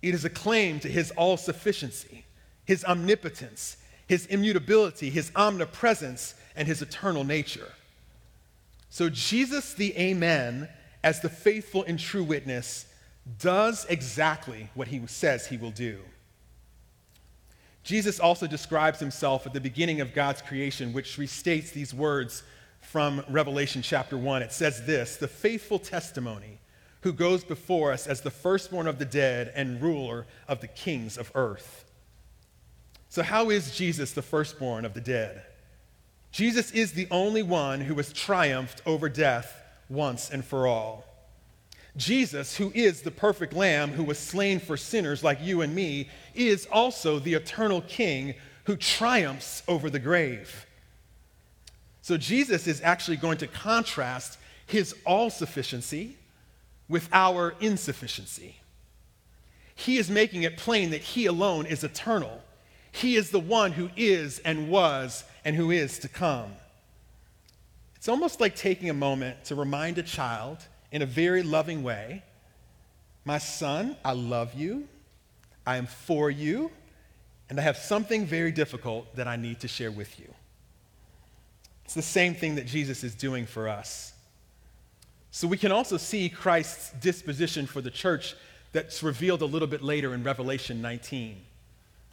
It 0.00 0.14
is 0.14 0.24
a 0.24 0.30
claim 0.30 0.80
to 0.80 0.88
his 0.88 1.10
all 1.12 1.36
sufficiency, 1.36 2.24
his 2.64 2.84
omnipotence, 2.84 3.76
his 4.08 4.26
immutability, 4.26 5.10
his 5.10 5.30
omnipresence, 5.36 6.34
and 6.56 6.66
his 6.66 6.82
eternal 6.82 7.24
nature. 7.24 7.72
So, 8.92 9.08
Jesus, 9.08 9.72
the 9.72 9.96
Amen, 9.96 10.68
as 11.02 11.20
the 11.20 11.30
faithful 11.30 11.82
and 11.82 11.98
true 11.98 12.22
witness, 12.22 12.84
does 13.38 13.86
exactly 13.86 14.68
what 14.74 14.88
he 14.88 15.00
says 15.06 15.46
he 15.46 15.56
will 15.56 15.70
do. 15.70 16.00
Jesus 17.84 18.20
also 18.20 18.46
describes 18.46 19.00
himself 19.00 19.46
at 19.46 19.54
the 19.54 19.62
beginning 19.62 20.02
of 20.02 20.12
God's 20.12 20.42
creation, 20.42 20.92
which 20.92 21.16
restates 21.16 21.72
these 21.72 21.94
words 21.94 22.42
from 22.82 23.24
Revelation 23.30 23.80
chapter 23.80 24.18
1. 24.18 24.42
It 24.42 24.52
says 24.52 24.84
this 24.84 25.16
The 25.16 25.26
faithful 25.26 25.78
testimony 25.78 26.60
who 27.00 27.14
goes 27.14 27.44
before 27.44 27.92
us 27.92 28.06
as 28.06 28.20
the 28.20 28.30
firstborn 28.30 28.86
of 28.86 28.98
the 28.98 29.06
dead 29.06 29.52
and 29.54 29.80
ruler 29.80 30.26
of 30.48 30.60
the 30.60 30.68
kings 30.68 31.16
of 31.16 31.32
earth. 31.34 31.86
So, 33.08 33.22
how 33.22 33.48
is 33.48 33.74
Jesus 33.74 34.12
the 34.12 34.20
firstborn 34.20 34.84
of 34.84 34.92
the 34.92 35.00
dead? 35.00 35.44
Jesus 36.32 36.70
is 36.72 36.92
the 36.92 37.06
only 37.10 37.42
one 37.42 37.82
who 37.82 37.94
has 37.96 38.12
triumphed 38.12 38.82
over 38.86 39.08
death 39.08 39.62
once 39.88 40.30
and 40.30 40.44
for 40.44 40.66
all. 40.66 41.04
Jesus, 41.96 42.56
who 42.56 42.72
is 42.74 43.02
the 43.02 43.10
perfect 43.10 43.52
lamb 43.52 43.90
who 43.90 44.02
was 44.02 44.18
slain 44.18 44.58
for 44.58 44.78
sinners 44.78 45.22
like 45.22 45.38
you 45.42 45.60
and 45.60 45.74
me, 45.74 46.08
is 46.34 46.66
also 46.72 47.18
the 47.18 47.34
eternal 47.34 47.82
king 47.82 48.34
who 48.64 48.76
triumphs 48.76 49.62
over 49.68 49.90
the 49.90 49.98
grave. 49.98 50.66
So 52.00 52.16
Jesus 52.16 52.66
is 52.66 52.80
actually 52.80 53.18
going 53.18 53.38
to 53.38 53.46
contrast 53.46 54.38
his 54.66 54.94
all 55.04 55.28
sufficiency 55.28 56.16
with 56.88 57.08
our 57.12 57.54
insufficiency. 57.60 58.56
He 59.74 59.98
is 59.98 60.08
making 60.08 60.44
it 60.44 60.56
plain 60.56 60.90
that 60.90 61.02
he 61.02 61.26
alone 61.26 61.66
is 61.66 61.84
eternal. 61.84 62.42
He 62.92 63.16
is 63.16 63.30
the 63.30 63.40
one 63.40 63.72
who 63.72 63.90
is 63.96 64.38
and 64.40 64.68
was 64.68 65.24
and 65.44 65.56
who 65.56 65.70
is 65.70 65.98
to 66.00 66.08
come. 66.08 66.52
It's 67.96 68.08
almost 68.08 68.40
like 68.40 68.54
taking 68.54 68.90
a 68.90 68.94
moment 68.94 69.44
to 69.46 69.54
remind 69.54 69.98
a 69.98 70.02
child 70.02 70.58
in 70.90 71.02
a 71.02 71.06
very 71.06 71.42
loving 71.42 71.82
way 71.82 72.22
My 73.24 73.38
son, 73.38 73.96
I 74.04 74.12
love 74.12 74.54
you, 74.54 74.88
I 75.64 75.76
am 75.76 75.86
for 75.86 76.28
you, 76.30 76.72
and 77.48 77.58
I 77.58 77.62
have 77.62 77.76
something 77.76 78.26
very 78.26 78.50
difficult 78.50 79.14
that 79.14 79.28
I 79.28 79.36
need 79.36 79.60
to 79.60 79.68
share 79.68 79.92
with 79.92 80.18
you. 80.18 80.28
It's 81.84 81.94
the 81.94 82.02
same 82.02 82.34
thing 82.34 82.56
that 82.56 82.66
Jesus 82.66 83.04
is 83.04 83.14
doing 83.14 83.46
for 83.46 83.68
us. 83.68 84.12
So 85.30 85.46
we 85.46 85.56
can 85.56 85.70
also 85.70 85.96
see 85.96 86.28
Christ's 86.28 86.90
disposition 87.00 87.66
for 87.66 87.80
the 87.80 87.90
church 87.90 88.34
that's 88.72 89.02
revealed 89.02 89.42
a 89.42 89.46
little 89.46 89.68
bit 89.68 89.82
later 89.82 90.14
in 90.14 90.24
Revelation 90.24 90.82
19. 90.82 91.40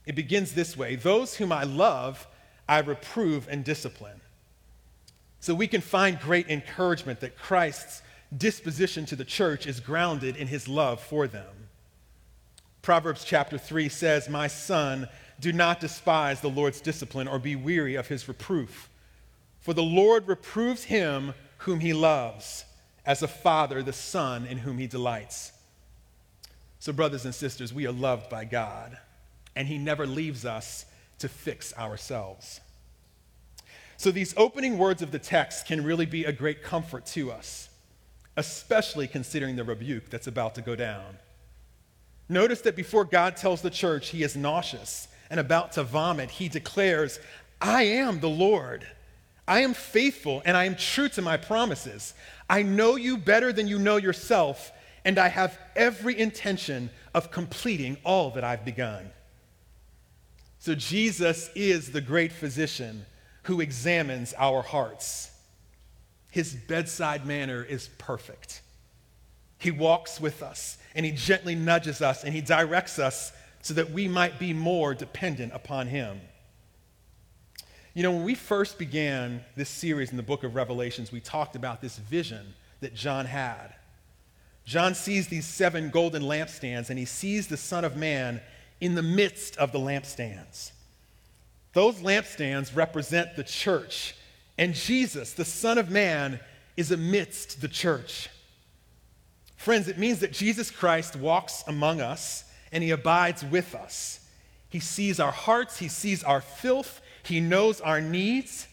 It 0.09 0.15
begins 0.15 0.53
this 0.53 0.75
way 0.75 0.95
Those 0.95 1.35
whom 1.35 1.51
I 1.51 1.63
love, 1.63 2.27
I 2.67 2.79
reprove 2.79 3.47
and 3.47 3.63
discipline. 3.63 4.19
So 5.39 5.53
we 5.53 5.67
can 5.67 5.81
find 5.81 6.19
great 6.19 6.49
encouragement 6.49 7.19
that 7.19 7.37
Christ's 7.37 8.01
disposition 8.35 9.05
to 9.05 9.15
the 9.15 9.23
church 9.23 9.67
is 9.67 9.79
grounded 9.79 10.35
in 10.35 10.47
his 10.47 10.67
love 10.67 10.99
for 10.99 11.27
them. 11.27 11.69
Proverbs 12.81 13.23
chapter 13.23 13.59
3 13.59 13.87
says, 13.87 14.27
My 14.27 14.47
son, 14.47 15.07
do 15.39 15.53
not 15.53 15.79
despise 15.79 16.41
the 16.41 16.49
Lord's 16.49 16.81
discipline 16.81 17.27
or 17.27 17.37
be 17.37 17.55
weary 17.55 17.93
of 17.93 18.07
his 18.07 18.27
reproof. 18.27 18.89
For 19.59 19.75
the 19.75 19.83
Lord 19.83 20.27
reproves 20.27 20.85
him 20.85 21.35
whom 21.59 21.81
he 21.81 21.93
loves, 21.93 22.65
as 23.05 23.21
a 23.21 23.27
father 23.27 23.83
the 23.83 23.93
son 23.93 24.47
in 24.47 24.57
whom 24.57 24.79
he 24.79 24.87
delights. 24.87 25.51
So, 26.79 26.93
brothers 26.93 27.25
and 27.25 27.35
sisters, 27.35 27.71
we 27.71 27.85
are 27.85 27.91
loved 27.91 28.27
by 28.29 28.45
God, 28.45 28.97
and 29.59 29.67
he 29.67 29.77
never 29.77 30.07
leaves 30.07 30.45
us 30.45 30.85
to 31.17 31.27
fix 31.27 31.77
ourselves. 31.77 32.61
So, 33.97 34.09
these 34.09 34.33
opening 34.37 34.77
words 34.77 35.01
of 35.01 35.11
the 35.11 35.19
text 35.19 35.65
can 35.65 35.83
really 35.83 36.05
be 36.05 36.23
a 36.23 36.31
great 36.31 36.63
comfort 36.63 37.05
to 37.07 37.29
us, 37.29 37.67
especially 38.37 39.05
considering 39.05 39.57
the 39.57 39.65
rebuke 39.65 40.09
that's 40.09 40.27
about 40.27 40.55
to 40.55 40.61
go 40.61 40.77
down. 40.77 41.17
Notice 42.29 42.61
that 42.61 42.77
before 42.77 43.03
God 43.03 43.35
tells 43.35 43.61
the 43.61 43.69
church 43.69 44.07
he 44.09 44.23
is 44.23 44.37
nauseous 44.37 45.09
and 45.29 45.41
about 45.41 45.73
to 45.73 45.83
vomit, 45.83 46.31
he 46.31 46.47
declares, 46.47 47.19
I 47.59 47.83
am 47.83 48.21
the 48.21 48.29
Lord. 48.29 48.87
I 49.45 49.59
am 49.59 49.73
faithful 49.73 50.41
and 50.45 50.55
I 50.55 50.63
am 50.63 50.75
true 50.77 51.09
to 51.09 51.21
my 51.21 51.35
promises. 51.35 52.13
I 52.49 52.63
know 52.63 52.95
you 52.95 53.17
better 53.17 53.51
than 53.51 53.67
you 53.67 53.77
know 53.77 53.97
yourself, 53.97 54.71
and 55.03 55.19
I 55.19 55.27
have 55.27 55.59
every 55.75 56.17
intention 56.17 56.89
of 57.13 57.29
completing 57.29 57.97
all 58.05 58.31
that 58.31 58.45
I've 58.45 58.63
begun. 58.63 59.11
So, 60.59 60.75
Jesus 60.75 61.49
is 61.55 61.91
the 61.91 62.01
great 62.01 62.33
physician 62.33 63.05
who 63.43 63.61
examines 63.61 64.33
our 64.37 64.61
hearts. 64.61 65.31
His 66.29 66.53
bedside 66.53 67.25
manner 67.25 67.63
is 67.63 67.89
perfect. 67.97 68.61
He 69.57 69.71
walks 69.71 70.21
with 70.21 70.43
us 70.43 70.77
and 70.95 71.05
he 71.05 71.11
gently 71.11 71.55
nudges 71.55 72.01
us 72.01 72.23
and 72.23 72.33
he 72.33 72.41
directs 72.41 72.99
us 72.99 73.31
so 73.61 73.73
that 73.73 73.91
we 73.91 74.07
might 74.07 74.37
be 74.39 74.53
more 74.53 74.93
dependent 74.93 75.53
upon 75.53 75.87
him. 75.87 76.21
You 77.93 78.03
know, 78.03 78.11
when 78.11 78.23
we 78.23 78.35
first 78.35 78.77
began 78.77 79.43
this 79.55 79.69
series 79.69 80.11
in 80.11 80.17
the 80.17 80.23
book 80.23 80.43
of 80.43 80.55
Revelations, 80.55 81.11
we 81.11 81.19
talked 81.19 81.55
about 81.55 81.81
this 81.81 81.97
vision 81.97 82.53
that 82.81 82.93
John 82.93 83.25
had. 83.25 83.73
John 84.65 84.93
sees 84.93 85.27
these 85.27 85.45
seven 85.45 85.89
golden 85.89 86.23
lampstands 86.23 86.89
and 86.89 86.99
he 86.99 87.05
sees 87.05 87.47
the 87.47 87.57
Son 87.57 87.83
of 87.83 87.97
Man 87.97 88.39
in 88.81 88.95
the 88.95 89.03
midst 89.03 89.57
of 89.57 89.71
the 89.71 89.79
lampstands. 89.79 90.71
Those 91.73 91.97
lampstands 91.97 92.75
represent 92.75 93.35
the 93.35 93.43
church, 93.43 94.15
and 94.57 94.73
Jesus, 94.73 95.33
the 95.33 95.45
Son 95.45 95.77
of 95.77 95.89
Man, 95.89 96.39
is 96.75 96.91
amidst 96.91 97.61
the 97.61 97.67
church. 97.67 98.29
Friends, 99.55 99.89
it 99.89 99.97
means 99.97 100.19
that 100.19 100.31
Jesus 100.31 100.71
Christ 100.71 101.17
walks 101.17 101.65
among 101.67 101.99
us 101.99 102.45
and 102.71 102.81
he 102.81 102.91
abides 102.91 103.43
with 103.43 103.75
us. 103.75 104.21
He 104.69 104.79
sees 104.79 105.19
our 105.19 105.31
hearts, 105.31 105.79
he 105.79 105.89
sees 105.89 106.23
our 106.23 106.39
filth, 106.39 107.01
he 107.23 107.41
knows 107.41 107.81
our 107.81 107.99
needs. 107.99 108.67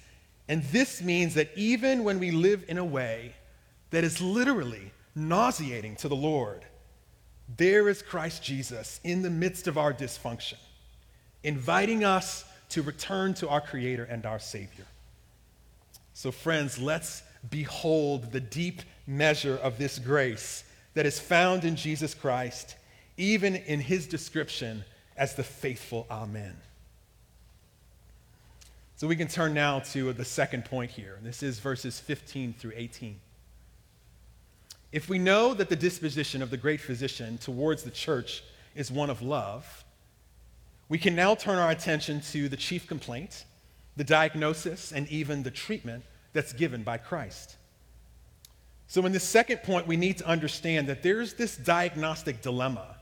And 0.48 0.62
this 0.64 1.02
means 1.02 1.34
that 1.34 1.50
even 1.56 2.04
when 2.04 2.20
we 2.20 2.30
live 2.30 2.64
in 2.68 2.78
a 2.78 2.84
way 2.84 3.34
that 3.90 4.04
is 4.04 4.20
literally 4.20 4.92
nauseating 5.14 5.96
to 5.96 6.08
the 6.08 6.14
Lord, 6.14 6.64
there 7.56 7.88
is 7.88 8.02
Christ 8.02 8.42
Jesus 8.42 9.00
in 9.04 9.22
the 9.22 9.30
midst 9.30 9.68
of 9.68 9.78
our 9.78 9.92
dysfunction, 9.92 10.56
inviting 11.42 12.04
us 12.04 12.44
to 12.70 12.82
return 12.82 13.34
to 13.34 13.48
our 13.48 13.60
Creator 13.60 14.04
and 14.04 14.26
our 14.26 14.38
Savior. 14.38 14.86
So, 16.14 16.32
friends, 16.32 16.78
let's 16.78 17.22
behold 17.48 18.32
the 18.32 18.40
deep 18.40 18.82
measure 19.06 19.56
of 19.56 19.78
this 19.78 19.98
grace 19.98 20.64
that 20.94 21.06
is 21.06 21.20
found 21.20 21.64
in 21.64 21.76
Jesus 21.76 22.14
Christ, 22.14 22.74
even 23.16 23.54
in 23.54 23.80
his 23.80 24.06
description 24.06 24.84
as 25.16 25.34
the 25.34 25.44
faithful 25.44 26.06
Amen. 26.10 26.56
So 28.96 29.06
we 29.06 29.14
can 29.14 29.28
turn 29.28 29.52
now 29.52 29.80
to 29.80 30.14
the 30.14 30.24
second 30.24 30.64
point 30.64 30.90
here. 30.90 31.18
This 31.22 31.42
is 31.42 31.58
verses 31.58 32.00
15 32.00 32.54
through 32.54 32.72
18. 32.74 33.20
If 34.96 35.10
we 35.10 35.18
know 35.18 35.52
that 35.52 35.68
the 35.68 35.76
disposition 35.76 36.40
of 36.40 36.48
the 36.48 36.56
great 36.56 36.80
physician 36.80 37.36
towards 37.36 37.82
the 37.82 37.90
church 37.90 38.42
is 38.74 38.90
one 38.90 39.10
of 39.10 39.20
love, 39.20 39.84
we 40.88 40.96
can 40.96 41.14
now 41.14 41.34
turn 41.34 41.58
our 41.58 41.70
attention 41.70 42.22
to 42.32 42.48
the 42.48 42.56
chief 42.56 42.86
complaint, 42.86 43.44
the 43.98 44.04
diagnosis, 44.04 44.92
and 44.92 45.06
even 45.08 45.42
the 45.42 45.50
treatment 45.50 46.02
that's 46.32 46.54
given 46.54 46.82
by 46.82 46.96
Christ. 46.96 47.56
So, 48.86 49.04
in 49.04 49.12
this 49.12 49.22
second 49.22 49.58
point, 49.64 49.86
we 49.86 49.98
need 49.98 50.16
to 50.16 50.26
understand 50.26 50.88
that 50.88 51.02
there's 51.02 51.34
this 51.34 51.58
diagnostic 51.58 52.40
dilemma. 52.40 52.96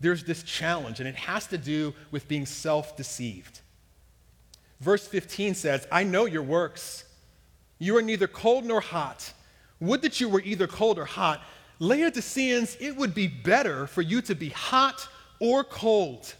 There's 0.00 0.24
this 0.24 0.44
challenge, 0.44 0.98
and 0.98 1.06
it 1.06 1.16
has 1.16 1.46
to 1.48 1.58
do 1.58 1.92
with 2.10 2.26
being 2.26 2.46
self 2.46 2.96
deceived. 2.96 3.60
Verse 4.80 5.06
15 5.06 5.54
says, 5.56 5.86
I 5.92 6.04
know 6.04 6.24
your 6.24 6.42
works. 6.42 7.04
You 7.78 7.98
are 7.98 8.02
neither 8.02 8.28
cold 8.28 8.64
nor 8.64 8.80
hot. 8.80 9.30
Would 9.80 10.02
that 10.02 10.20
you 10.20 10.28
were 10.28 10.40
either 10.40 10.66
cold 10.66 10.98
or 10.98 11.04
hot. 11.04 11.42
Laodiceans, 11.78 12.76
it 12.80 12.96
would 12.96 13.14
be 13.14 13.26
better 13.26 13.86
for 13.86 14.02
you 14.02 14.22
to 14.22 14.34
be 14.34 14.50
hot 14.50 15.08
or 15.40 15.64
cold. 15.64 16.34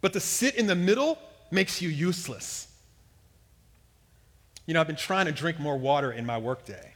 But 0.00 0.12
to 0.14 0.20
sit 0.20 0.54
in 0.54 0.66
the 0.66 0.74
middle 0.74 1.18
makes 1.50 1.82
you 1.82 1.88
useless. 1.88 2.68
You 4.66 4.74
know, 4.74 4.80
I've 4.80 4.86
been 4.86 4.96
trying 4.96 5.26
to 5.26 5.32
drink 5.32 5.58
more 5.58 5.76
water 5.76 6.12
in 6.12 6.24
my 6.24 6.38
workday 6.38 6.94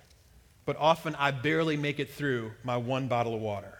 but 0.65 0.77
often 0.79 1.15
I 1.17 1.31
barely 1.31 1.77
make 1.77 2.01
it 2.01 2.11
through 2.11 2.53
my 2.63 2.77
one 2.77 3.09
bottle 3.09 3.35
of 3.35 3.41
water. 3.41 3.79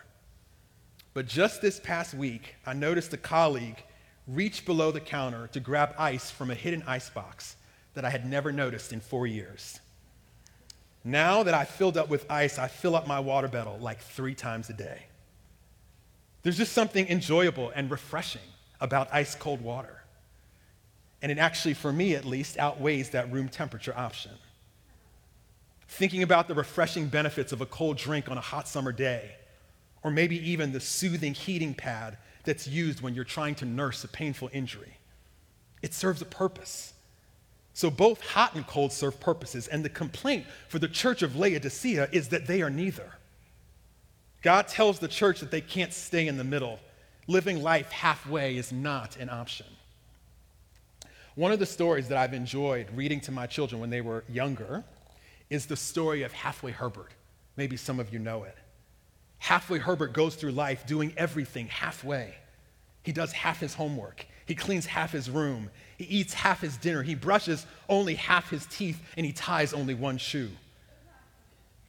But 1.15 1.27
just 1.27 1.63
this 1.63 1.81
past 1.81 2.13
week, 2.13 2.57
I 2.67 2.75
noticed 2.75 3.13
a 3.13 3.19
colleague 3.19 3.83
reach 4.27 4.65
below 4.65 4.91
the 4.91 5.01
counter 5.01 5.49
to 5.49 5.61
grab 5.61 5.95
ice 5.99 6.31
from 6.31 6.51
a 6.51 6.55
hidden 6.55 6.83
ice 6.87 7.09
box 7.11 7.57
that 7.95 8.05
I 8.05 8.11
had 8.11 8.27
never 8.29 8.53
noticed 8.53 8.93
in 8.93 9.01
four 9.01 9.27
years. 9.27 9.79
Now 11.05 11.43
that 11.43 11.55
I 11.55 11.65
filled 11.65 11.97
up 11.97 12.09
with 12.09 12.31
ice, 12.31 12.59
I 12.59 12.69
fill 12.69 12.97
up 12.97 13.07
my 13.07 13.21
water 13.21 13.49
bottle 13.49 13.79
like 13.79 14.01
three 14.01 14.35
times 14.35 14.71
a 14.71 14.73
day. 14.73 15.03
There's 16.43 16.57
just 16.57 16.73
something 16.73 17.07
enjoyable 17.09 17.71
and 17.75 17.91
refreshing 17.91 18.41
about 18.81 19.09
ice 19.13 19.35
cold 19.35 19.61
water. 19.61 20.03
And 21.21 21.31
it 21.31 21.39
actually, 21.39 21.75
for 21.75 21.93
me 21.93 22.15
at 22.15 22.25
least, 22.25 22.59
outweighs 22.59 23.11
that 23.11 23.31
room 23.33 23.49
temperature 23.49 23.97
option 23.97 24.33
thinking 25.95 26.25
about 26.25 26.49
the 26.49 26.55
refreshing 26.55 27.07
benefits 27.07 27.53
of 27.53 27.61
a 27.61 27.67
cold 27.67 27.97
drink 27.97 28.29
on 28.29 28.37
a 28.37 28.41
hot 28.41 28.67
summer 28.67 28.91
day, 28.91 29.37
or 30.03 30.11
maybe 30.11 30.37
even 30.51 30.73
the 30.73 30.81
soothing 30.81 31.35
heating 31.35 31.73
pad 31.73 32.19
that's 32.43 32.67
used 32.67 33.01
when 33.01 33.15
you're 33.15 33.25
trying 33.25 33.55
to 33.55 33.65
nurse 33.65 34.03
a 34.03 34.09
painful 34.09 34.51
injury. 34.53 34.99
It 35.83 35.95
serves 35.95 36.21
a 36.21 36.25
purpose. 36.25 36.94
So 37.75 37.91
both 37.91 38.21
hot 38.21 38.55
and 38.55 38.67
cold 38.67 38.93
serve 38.93 39.19
purposes, 39.21 39.67
and 39.67 39.85
the 39.85 39.89
complaint 39.89 40.47
for 40.69 40.79
the 40.79 40.89
church 40.89 41.23
of 41.23 41.37
Laodicea 41.37 42.09
is 42.13 42.29
that 42.29 42.47
they 42.47 42.63
are 42.63 42.71
neither. 42.71 43.11
God 44.43 44.69
tells 44.69 45.01
the 45.01 45.09
church 45.09 45.41
that 45.41 45.51
they 45.51 45.61
can't 45.61 45.93
stay 45.93 46.29
in 46.29 46.37
the 46.37 46.45
middle. 46.45 46.79
Living 47.27 47.63
life 47.63 47.91
halfway 47.91 48.57
is 48.57 48.71
not 48.71 49.17
an 49.17 49.29
option. 49.29 49.67
One 51.35 51.51
of 51.51 51.59
the 51.59 51.67
stories 51.67 52.09
that 52.09 52.19
I've 52.19 52.35
enjoyed 52.35 52.87
reading 52.95 53.21
to 53.23 53.33
my 53.33 53.47
children 53.47 53.81
when 53.81 53.91
they 53.91 54.03
were 54.03 54.23
younger 54.29 54.85
is 55.51 55.67
the 55.67 55.77
story 55.77 56.23
of 56.23 56.33
Halfway 56.33 56.71
Herbert. 56.71 57.11
Maybe 57.57 57.77
some 57.77 57.99
of 57.99 58.13
you 58.13 58.21
know 58.21 58.45
it. 58.45 58.57
Halfway 59.39 59.79
Herbert 59.79 60.13
goes 60.13 60.37
through 60.37 60.53
life 60.53 60.87
doing 60.87 61.13
everything 61.17 61.67
halfway. 61.67 62.35
He 63.03 63.13
does 63.13 63.33
half 63.33 63.61
his 63.61 63.75
homework. 63.75 64.27
He 64.47 64.55
cleans 64.55 64.87
half 64.87 65.13
his 65.13 65.31
room. 65.31 65.71
He 65.97 66.05
eats 66.05 66.35
half 66.35 66.61
his 66.61 66.77
dinner. 66.77 67.03
He 67.03 67.15
brushes 67.15 67.67
only 67.89 68.15
half 68.15 68.51
his 68.51 68.67
teeth, 68.67 69.01
and 69.17 69.25
he 69.25 69.33
ties 69.33 69.73
only 69.73 69.95
one 69.95 70.19
shoe. 70.19 70.51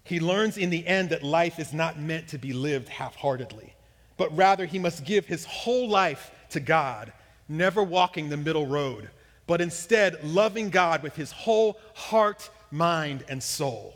He 0.04 0.20
learns 0.20 0.58
in 0.58 0.70
the 0.70 0.86
end 0.86 1.10
that 1.10 1.24
life 1.24 1.60
is 1.60 1.74
not 1.74 2.00
meant 2.00 2.28
to 2.30 2.38
be 2.38 2.54
lived 2.54 2.90
half 2.90 3.16
heartedly, 3.16 3.74
but 4.18 4.36
rather 4.38 4.66
he 4.66 4.80
must 4.80 5.04
give 5.04 5.26
his 5.26 5.46
whole 5.46 5.90
life 5.90 6.32
to 6.52 6.60
God, 6.60 7.12
never 7.50 7.84
walking 7.84 8.30
the 8.30 8.38
middle 8.38 8.68
road, 8.68 9.10
but 9.48 9.62
instead 9.62 10.24
loving 10.24 10.70
God 10.70 11.02
with 11.02 11.16
his 11.16 11.32
whole 11.32 11.80
heart, 11.96 12.50
mind, 12.72 13.26
and 13.28 13.42
soul. 13.42 13.96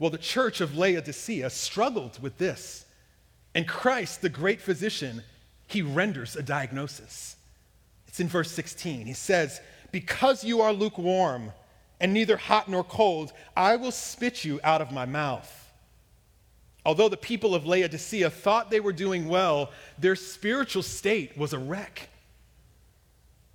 Well, 0.00 0.10
the 0.10 0.18
church 0.18 0.60
of 0.60 0.76
Laodicea 0.76 1.50
struggled 1.50 2.20
with 2.22 2.38
this. 2.38 2.86
And 3.54 3.68
Christ, 3.68 4.22
the 4.22 4.28
great 4.28 4.60
physician, 4.60 5.22
he 5.72 5.82
renders 5.82 6.36
a 6.36 6.42
diagnosis. 6.42 7.36
It's 8.08 8.20
in 8.20 8.28
verse 8.28 8.50
16. 8.50 9.06
He 9.06 9.12
says, 9.12 9.60
Because 9.92 10.42
you 10.42 10.60
are 10.60 10.72
lukewarm 10.72 11.52
and 12.00 12.12
neither 12.12 12.36
hot 12.36 12.68
nor 12.68 12.82
cold, 12.82 13.32
I 13.56 13.76
will 13.76 13.92
spit 13.92 14.44
you 14.44 14.60
out 14.64 14.80
of 14.80 14.92
my 14.92 15.06
mouth. 15.06 15.56
Although 16.84 17.08
the 17.08 17.16
people 17.16 17.54
of 17.54 17.66
Laodicea 17.66 18.30
thought 18.30 18.70
they 18.70 18.80
were 18.80 18.92
doing 18.92 19.28
well, 19.28 19.70
their 19.98 20.16
spiritual 20.16 20.82
state 20.82 21.36
was 21.36 21.52
a 21.52 21.58
wreck. 21.58 22.08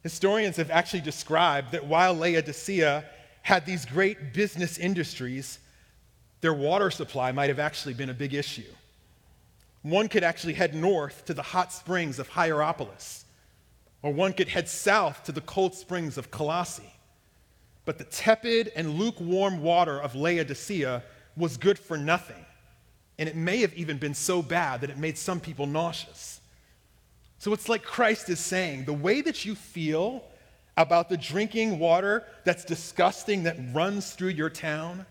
Historians 0.03 0.57
have 0.57 0.69
actually 0.69 1.01
described 1.01 1.71
that 1.71 1.87
while 1.87 2.13
Laodicea 2.13 3.03
had 3.41 3.65
these 3.65 3.85
great 3.85 4.33
business 4.33 4.77
industries, 4.77 5.59
their 6.41 6.53
water 6.53 6.91
supply 6.91 7.31
might 7.31 7.49
have 7.49 7.59
actually 7.59 7.95
been 7.95 8.11
a 8.11 8.13
big 8.13 8.33
issue. 8.33 8.71
One 9.85 10.07
could 10.07 10.23
actually 10.23 10.53
head 10.53 10.73
north 10.73 11.25
to 11.25 11.35
the 11.35 11.43
hot 11.43 11.71
springs 11.71 12.17
of 12.17 12.27
Hierapolis, 12.27 13.23
or 14.01 14.11
one 14.11 14.33
could 14.33 14.47
head 14.47 14.67
south 14.67 15.23
to 15.25 15.31
the 15.31 15.41
cold 15.41 15.75
springs 15.75 16.17
of 16.17 16.31
Colossae. 16.31 16.91
But 17.85 17.99
the 17.99 18.03
tepid 18.05 18.71
and 18.75 18.95
lukewarm 18.95 19.61
water 19.61 20.01
of 20.01 20.15
Laodicea 20.15 21.03
was 21.37 21.57
good 21.57 21.77
for 21.77 21.97
nothing. 21.97 22.43
And 23.19 23.29
it 23.29 23.35
may 23.35 23.59
have 23.59 23.75
even 23.75 23.99
been 23.99 24.15
so 24.15 24.41
bad 24.41 24.81
that 24.81 24.89
it 24.89 24.97
made 24.97 25.19
some 25.19 25.39
people 25.39 25.67
nauseous. 25.67 26.41
So 27.37 27.53
it's 27.53 27.69
like 27.69 27.83
Christ 27.83 28.27
is 28.29 28.39
saying 28.39 28.85
the 28.85 28.93
way 28.93 29.21
that 29.21 29.45
you 29.45 29.53
feel 29.53 30.23
about 30.77 31.09
the 31.09 31.17
drinking 31.17 31.77
water 31.77 32.23
that's 32.43 32.65
disgusting 32.65 33.43
that 33.43 33.57
runs 33.71 34.13
through 34.13 34.29
your 34.29 34.49
town, 34.49 35.05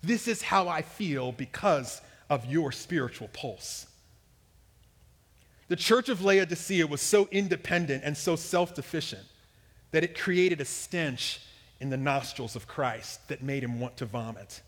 this 0.00 0.26
is 0.26 0.40
how 0.40 0.68
I 0.68 0.80
feel 0.80 1.32
because 1.32 2.00
of 2.30 2.46
your 2.46 2.72
spiritual 2.72 3.28
pulse. 3.34 3.88
The 5.68 5.76
church 5.76 6.08
of 6.08 6.22
Laodicea 6.22 6.86
was 6.86 7.00
so 7.00 7.28
independent 7.30 8.04
and 8.04 8.16
so 8.16 8.36
self 8.36 8.74
deficient 8.74 9.24
that 9.90 10.04
it 10.04 10.18
created 10.18 10.60
a 10.60 10.64
stench 10.64 11.40
in 11.80 11.90
the 11.90 11.96
nostrils 11.96 12.56
of 12.56 12.68
Christ 12.68 13.28
that 13.28 13.42
made 13.42 13.62
him 13.62 13.80
want 13.80 13.96
to 13.98 14.06
vomit. 14.06 14.62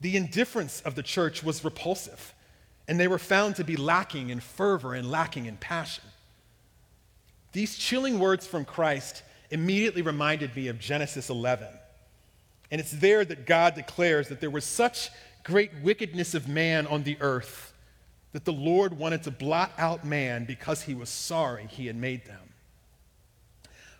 The 0.00 0.16
indifference 0.16 0.80
of 0.80 0.94
the 0.94 1.02
church 1.02 1.42
was 1.42 1.64
repulsive, 1.64 2.34
and 2.88 2.98
they 2.98 3.08
were 3.08 3.18
found 3.18 3.56
to 3.56 3.64
be 3.64 3.76
lacking 3.76 4.30
in 4.30 4.40
fervor 4.40 4.94
and 4.94 5.10
lacking 5.10 5.46
in 5.46 5.56
passion. 5.56 6.04
These 7.52 7.76
chilling 7.76 8.18
words 8.18 8.46
from 8.46 8.64
Christ 8.64 9.22
immediately 9.50 10.02
reminded 10.02 10.56
me 10.56 10.68
of 10.68 10.80
Genesis 10.80 11.30
11. 11.30 11.68
And 12.70 12.80
it's 12.80 12.90
there 12.90 13.24
that 13.24 13.46
God 13.46 13.74
declares 13.74 14.28
that 14.28 14.40
there 14.40 14.50
was 14.50 14.64
such 14.64 15.10
great 15.44 15.70
wickedness 15.82 16.34
of 16.34 16.48
man 16.48 16.86
on 16.86 17.02
the 17.02 17.18
earth 17.20 17.71
that 18.32 18.44
the 18.44 18.52
Lord 18.52 18.98
wanted 18.98 19.22
to 19.24 19.30
blot 19.30 19.72
out 19.78 20.04
man 20.04 20.44
because 20.44 20.82
he 20.82 20.94
was 20.94 21.08
sorry 21.08 21.66
he 21.66 21.86
had 21.86 21.96
made 21.96 22.24
them. 22.24 22.40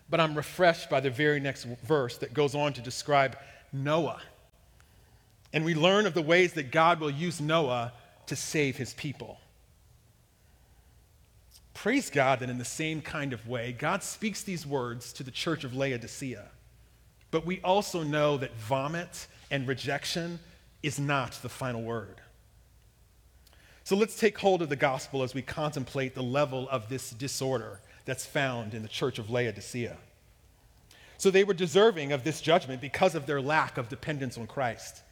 But 0.09 0.21
I'm 0.21 0.35
refreshed 0.35 0.91
by 0.91 1.01
the 1.01 1.11
very 1.11 1.41
next 1.41 1.65
verse 1.85 2.19
that 2.19 2.35
goes 2.35 2.55
on 2.55 2.73
to 2.75 2.81
describe 2.81 3.37
Noah. 3.73 4.21
And 5.53 5.65
we 5.65 5.75
learn 5.75 6.07
of 6.07 6.15
the 6.15 6.23
ways 6.23 6.55
that 6.55 6.71
God 6.71 7.01
will 7.01 7.11
use 7.11 7.41
Noah 7.41 7.93
to 8.27 8.37
save 8.37 8.77
his 8.77 8.95
people. 8.95 9.39
Praise 11.75 12.11
God 12.11 12.41
that 12.41 12.51
in 12.51 12.59
the 12.59 12.65
same 12.65 13.01
kind 13.01 13.33
of 13.33 13.49
way, 13.49 13.73
God 13.73 14.03
speaks 14.03 14.43
these 14.43 14.67
words 14.67 15.13
to 15.15 15.23
the 15.23 15.31
church 15.31 15.65
of 15.65 15.75
Laodicea. 15.75 16.45
But 17.31 17.47
we 17.47 17.61
also 17.63 18.03
know 18.03 18.37
that 18.37 18.55
vomit 18.57 19.27
and 19.51 19.67
rejection 19.67 20.39
is 20.83 20.99
not 20.99 21.33
the 21.43 21.49
final 21.49 21.83
word. 21.83 22.21
So 23.85 23.97
let's 23.97 24.19
take 24.19 24.39
hold 24.39 24.63
of 24.63 24.69
the 24.69 24.77
gospel 24.77 25.23
as 25.23 25.35
we 25.35 25.43
contemplate 25.43 26.15
the 26.15 26.23
level 26.23 26.69
of 26.69 26.89
this 26.89 27.11
disorder 27.11 27.81
that's 28.05 28.25
found 28.25 28.75
in 28.75 28.83
the 28.83 28.89
church 28.89 29.19
of 29.19 29.31
Laodicea. 29.31 29.97
So 31.19 31.31
they 31.31 31.45
were 31.45 31.55
deserving 31.55 32.13
of 32.13 32.25
this 32.25 32.41
judgment 32.41 32.81
because 32.81 33.15
of 33.15 33.27
their 33.27 33.41
lack 33.41 33.79
of 33.79 33.89
dependence 33.89 34.37
on 34.37 34.47
Christ. 34.47 35.03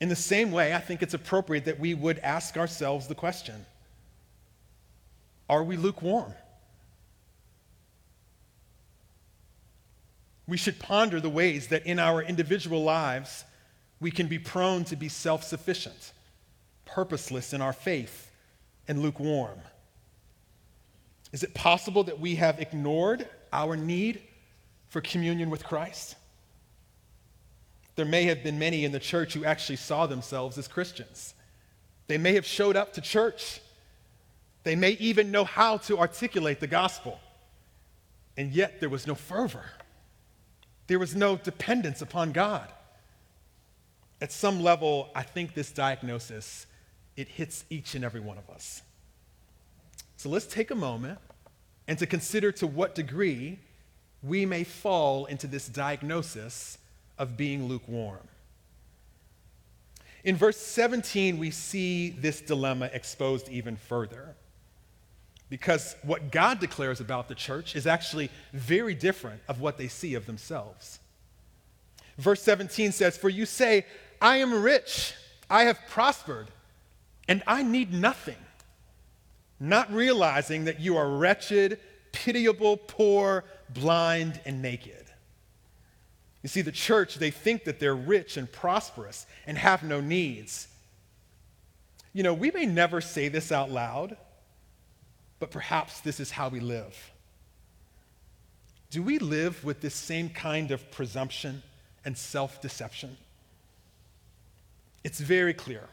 In 0.00 0.08
the 0.08 0.16
same 0.16 0.50
way, 0.50 0.74
I 0.74 0.80
think 0.80 1.02
it's 1.02 1.14
appropriate 1.14 1.66
that 1.66 1.78
we 1.78 1.94
would 1.94 2.18
ask 2.20 2.56
ourselves 2.56 3.06
the 3.06 3.14
question 3.14 3.66
Are 5.48 5.62
we 5.62 5.76
lukewarm? 5.76 6.34
We 10.48 10.56
should 10.56 10.78
ponder 10.78 11.20
the 11.20 11.30
ways 11.30 11.68
that 11.68 11.86
in 11.86 11.98
our 11.98 12.22
individual 12.22 12.82
lives 12.82 13.44
we 14.00 14.10
can 14.10 14.26
be 14.26 14.38
prone 14.38 14.84
to 14.86 14.96
be 14.96 15.08
self 15.08 15.44
sufficient, 15.44 16.12
purposeless 16.94 17.52
in 17.52 17.62
our 17.62 17.72
faith, 17.72 18.30
and 18.86 19.00
lukewarm. 19.00 19.58
Is 21.32 21.42
it 21.42 21.54
possible 21.54 22.04
that 22.04 22.20
we 22.20 22.34
have 22.36 22.60
ignored 22.60 23.26
our 23.52 23.76
need 23.76 24.20
for 24.88 25.00
communion 25.00 25.48
with 25.48 25.64
Christ? 25.64 26.16
There 27.96 28.04
may 28.04 28.24
have 28.24 28.42
been 28.42 28.58
many 28.58 28.84
in 28.84 28.92
the 28.92 29.00
church 29.00 29.34
who 29.34 29.44
actually 29.44 29.76
saw 29.76 30.06
themselves 30.06 30.58
as 30.58 30.68
Christians. 30.68 31.34
They 32.08 32.18
may 32.18 32.34
have 32.34 32.44
showed 32.46 32.76
up 32.76 32.92
to 32.94 33.00
church. 33.00 33.60
They 34.64 34.76
may 34.76 34.92
even 34.92 35.30
know 35.30 35.44
how 35.44 35.78
to 35.78 35.98
articulate 35.98 36.60
the 36.60 36.66
gospel. 36.66 37.20
And 38.36 38.52
yet 38.52 38.80
there 38.80 38.88
was 38.88 39.06
no 39.06 39.14
fervor. 39.14 39.64
There 40.86 40.98
was 40.98 41.14
no 41.14 41.36
dependence 41.36 42.02
upon 42.02 42.32
God. 42.32 42.70
At 44.20 44.32
some 44.32 44.62
level, 44.62 45.10
I 45.14 45.22
think 45.22 45.54
this 45.54 45.72
diagnosis 45.72 46.66
it 47.16 47.28
hits 47.28 47.64
each 47.70 47.94
and 47.94 48.04
every 48.04 48.20
one 48.20 48.38
of 48.38 48.48
us. 48.50 48.82
So 50.16 50.28
let's 50.28 50.46
take 50.46 50.70
a 50.70 50.74
moment 50.74 51.18
and 51.88 51.98
to 51.98 52.06
consider 52.06 52.52
to 52.52 52.66
what 52.66 52.94
degree 52.94 53.58
we 54.22 54.46
may 54.46 54.64
fall 54.64 55.26
into 55.26 55.46
this 55.46 55.66
diagnosis 55.68 56.78
of 57.18 57.36
being 57.36 57.66
lukewarm. 57.66 58.28
In 60.24 60.36
verse 60.36 60.56
17, 60.56 61.38
we 61.38 61.50
see 61.50 62.10
this 62.10 62.40
dilemma 62.40 62.88
exposed 62.92 63.48
even 63.48 63.76
further. 63.76 64.36
Because 65.50 65.96
what 66.02 66.30
God 66.30 66.60
declares 66.60 67.00
about 67.00 67.28
the 67.28 67.34
church 67.34 67.74
is 67.76 67.86
actually 67.86 68.30
very 68.52 68.94
different 68.94 69.42
of 69.48 69.60
what 69.60 69.76
they 69.76 69.88
see 69.88 70.14
of 70.14 70.24
themselves. 70.26 71.00
Verse 72.16 72.40
17 72.42 72.92
says, 72.92 73.18
For 73.18 73.28
you 73.28 73.44
say, 73.44 73.84
I 74.20 74.36
am 74.36 74.62
rich, 74.62 75.14
I 75.50 75.64
have 75.64 75.78
prospered, 75.88 76.46
and 77.28 77.42
I 77.46 77.62
need 77.62 77.92
nothing, 77.92 78.36
not 79.60 79.92
realizing 79.92 80.64
that 80.64 80.80
you 80.80 80.96
are 80.96 81.08
wretched, 81.08 81.78
pitiable, 82.10 82.76
poor, 82.76 83.44
blind, 83.70 84.40
and 84.44 84.60
naked. 84.60 85.06
You 86.42 86.48
see, 86.48 86.62
the 86.62 86.72
church, 86.72 87.16
they 87.16 87.30
think 87.30 87.64
that 87.64 87.78
they're 87.78 87.94
rich 87.94 88.36
and 88.36 88.50
prosperous 88.50 89.26
and 89.46 89.56
have 89.56 89.82
no 89.82 90.00
needs. 90.00 90.66
You 92.12 92.24
know, 92.24 92.34
we 92.34 92.50
may 92.50 92.66
never 92.66 93.00
say 93.00 93.28
this 93.28 93.52
out 93.52 93.70
loud, 93.70 94.16
but 95.38 95.50
perhaps 95.50 96.00
this 96.00 96.18
is 96.18 96.32
how 96.32 96.48
we 96.48 96.60
live. 96.60 97.12
Do 98.90 99.02
we 99.02 99.18
live 99.18 99.64
with 99.64 99.80
this 99.80 99.94
same 99.94 100.28
kind 100.28 100.70
of 100.70 100.90
presumption 100.90 101.62
and 102.04 102.18
self 102.18 102.60
deception? 102.60 103.16
It's 105.04 105.18
very 105.20 105.54
clear 105.54 105.88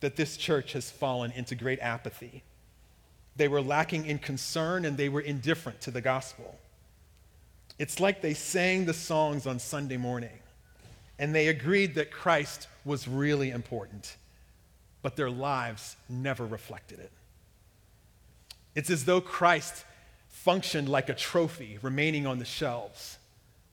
that 0.00 0.16
this 0.16 0.36
church 0.36 0.72
has 0.72 0.90
fallen 0.90 1.32
into 1.32 1.54
great 1.54 1.80
apathy. 1.80 2.42
They 3.36 3.48
were 3.48 3.62
lacking 3.62 4.06
in 4.06 4.18
concern 4.18 4.84
and 4.84 4.96
they 4.96 5.08
were 5.08 5.20
indifferent 5.20 5.80
to 5.82 5.90
the 5.90 6.00
gospel. 6.00 6.58
It's 7.78 8.00
like 8.00 8.20
they 8.20 8.34
sang 8.34 8.86
the 8.86 8.94
songs 8.94 9.46
on 9.46 9.58
Sunday 9.58 9.96
morning 9.96 10.38
and 11.18 11.34
they 11.34 11.48
agreed 11.48 11.94
that 11.96 12.10
Christ 12.10 12.68
was 12.84 13.08
really 13.08 13.50
important, 13.50 14.16
but 15.02 15.16
their 15.16 15.30
lives 15.30 15.96
never 16.08 16.46
reflected 16.46 17.00
it. 17.00 17.12
It's 18.74 18.90
as 18.90 19.04
though 19.04 19.20
Christ 19.20 19.84
functioned 20.28 20.88
like 20.88 21.08
a 21.08 21.14
trophy 21.14 21.78
remaining 21.82 22.26
on 22.26 22.38
the 22.38 22.44
shelves, 22.44 23.18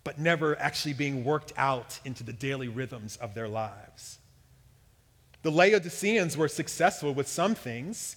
but 0.04 0.20
never 0.20 0.58
actually 0.60 0.94
being 0.94 1.24
worked 1.24 1.54
out 1.58 2.00
into 2.06 2.24
the 2.24 2.34
daily 2.34 2.68
rhythms 2.68 3.16
of 3.18 3.36
their 3.36 3.48
lives. 3.48 4.20
The 5.46 5.52
Laodiceans 5.52 6.36
were 6.36 6.48
successful 6.48 7.14
with 7.14 7.28
some 7.28 7.54
things, 7.54 8.16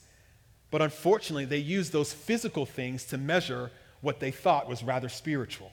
but 0.71 0.81
unfortunately, 0.81 1.45
they 1.45 1.59
used 1.59 1.93
those 1.93 2.11
physical 2.11 2.65
things 2.65 3.05
to 3.05 3.19
measure 3.19 3.71
what 4.01 4.19
they 4.19 4.31
thought 4.31 4.67
was 4.67 4.83
rather 4.83 5.11
spiritual. 5.11 5.71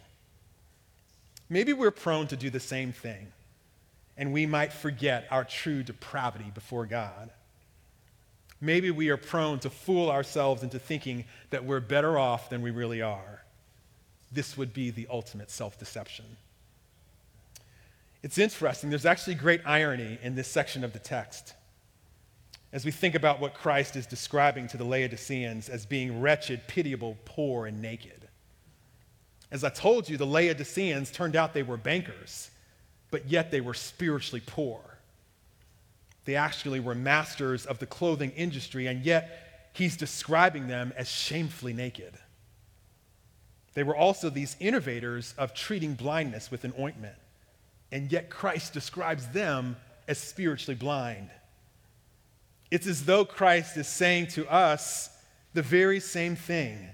Maybe 1.47 1.71
we're 1.71 1.91
prone 1.91 2.27
to 2.27 2.35
do 2.35 2.49
the 2.49 2.59
same 2.59 2.91
thing, 2.91 3.27
and 4.17 4.33
we 4.33 4.45
might 4.45 4.73
forget 4.73 5.27
our 5.31 5.45
true 5.45 5.81
depravity 5.81 6.51
before 6.53 6.85
God. 6.85 7.29
Maybe 8.59 8.91
we 8.91 9.07
are 9.07 9.15
prone 9.15 9.59
to 9.59 9.69
fool 9.69 10.11
ourselves 10.11 10.61
into 10.61 10.77
thinking 10.77 11.23
that 11.51 11.63
we're 11.63 11.79
better 11.79 12.19
off 12.19 12.49
than 12.49 12.63
we 12.63 12.71
really 12.71 13.01
are. 13.01 13.43
This 14.29 14.57
would 14.57 14.73
be 14.73 14.89
the 14.89 15.07
ultimate 15.09 15.49
self 15.49 15.79
deception. 15.79 16.25
It's 18.25 18.39
interesting, 18.39 18.89
there's 18.89 19.05
actually 19.05 19.35
great 19.35 19.61
irony 19.67 20.17
in 20.23 20.33
this 20.33 20.47
section 20.47 20.83
of 20.83 20.93
the 20.93 20.99
text 20.99 21.53
as 22.73 22.83
we 22.83 22.89
think 22.89 23.13
about 23.13 23.39
what 23.39 23.53
Christ 23.53 23.95
is 23.95 24.07
describing 24.07 24.67
to 24.69 24.77
the 24.77 24.83
Laodiceans 24.83 25.69
as 25.69 25.85
being 25.85 26.19
wretched, 26.19 26.65
pitiable, 26.65 27.19
poor, 27.25 27.67
and 27.67 27.83
naked. 27.83 28.27
As 29.51 29.63
I 29.63 29.69
told 29.69 30.09
you, 30.09 30.17
the 30.17 30.25
Laodiceans 30.25 31.11
turned 31.11 31.35
out 31.35 31.53
they 31.53 31.61
were 31.61 31.77
bankers, 31.77 32.49
but 33.11 33.29
yet 33.29 33.51
they 33.51 33.61
were 33.61 33.75
spiritually 33.75 34.41
poor. 34.43 34.81
They 36.25 36.35
actually 36.35 36.79
were 36.79 36.95
masters 36.95 37.67
of 37.67 37.77
the 37.77 37.85
clothing 37.85 38.31
industry, 38.31 38.87
and 38.87 39.05
yet 39.05 39.69
he's 39.73 39.95
describing 39.95 40.67
them 40.67 40.93
as 40.97 41.07
shamefully 41.07 41.73
naked. 41.73 42.15
They 43.75 43.83
were 43.83 43.95
also 43.95 44.31
these 44.31 44.57
innovators 44.59 45.35
of 45.37 45.53
treating 45.53 45.93
blindness 45.93 46.49
with 46.49 46.63
an 46.63 46.73
ointment 46.79 47.17
and 47.91 48.11
yet 48.11 48.29
Christ 48.29 48.73
describes 48.73 49.27
them 49.27 49.75
as 50.07 50.17
spiritually 50.17 50.75
blind. 50.75 51.29
It's 52.71 52.87
as 52.87 53.05
though 53.05 53.25
Christ 53.25 53.77
is 53.77 53.87
saying 53.87 54.27
to 54.27 54.51
us 54.51 55.09
the 55.53 55.61
very 55.61 55.99
same 55.99 56.35
thing. 56.35 56.89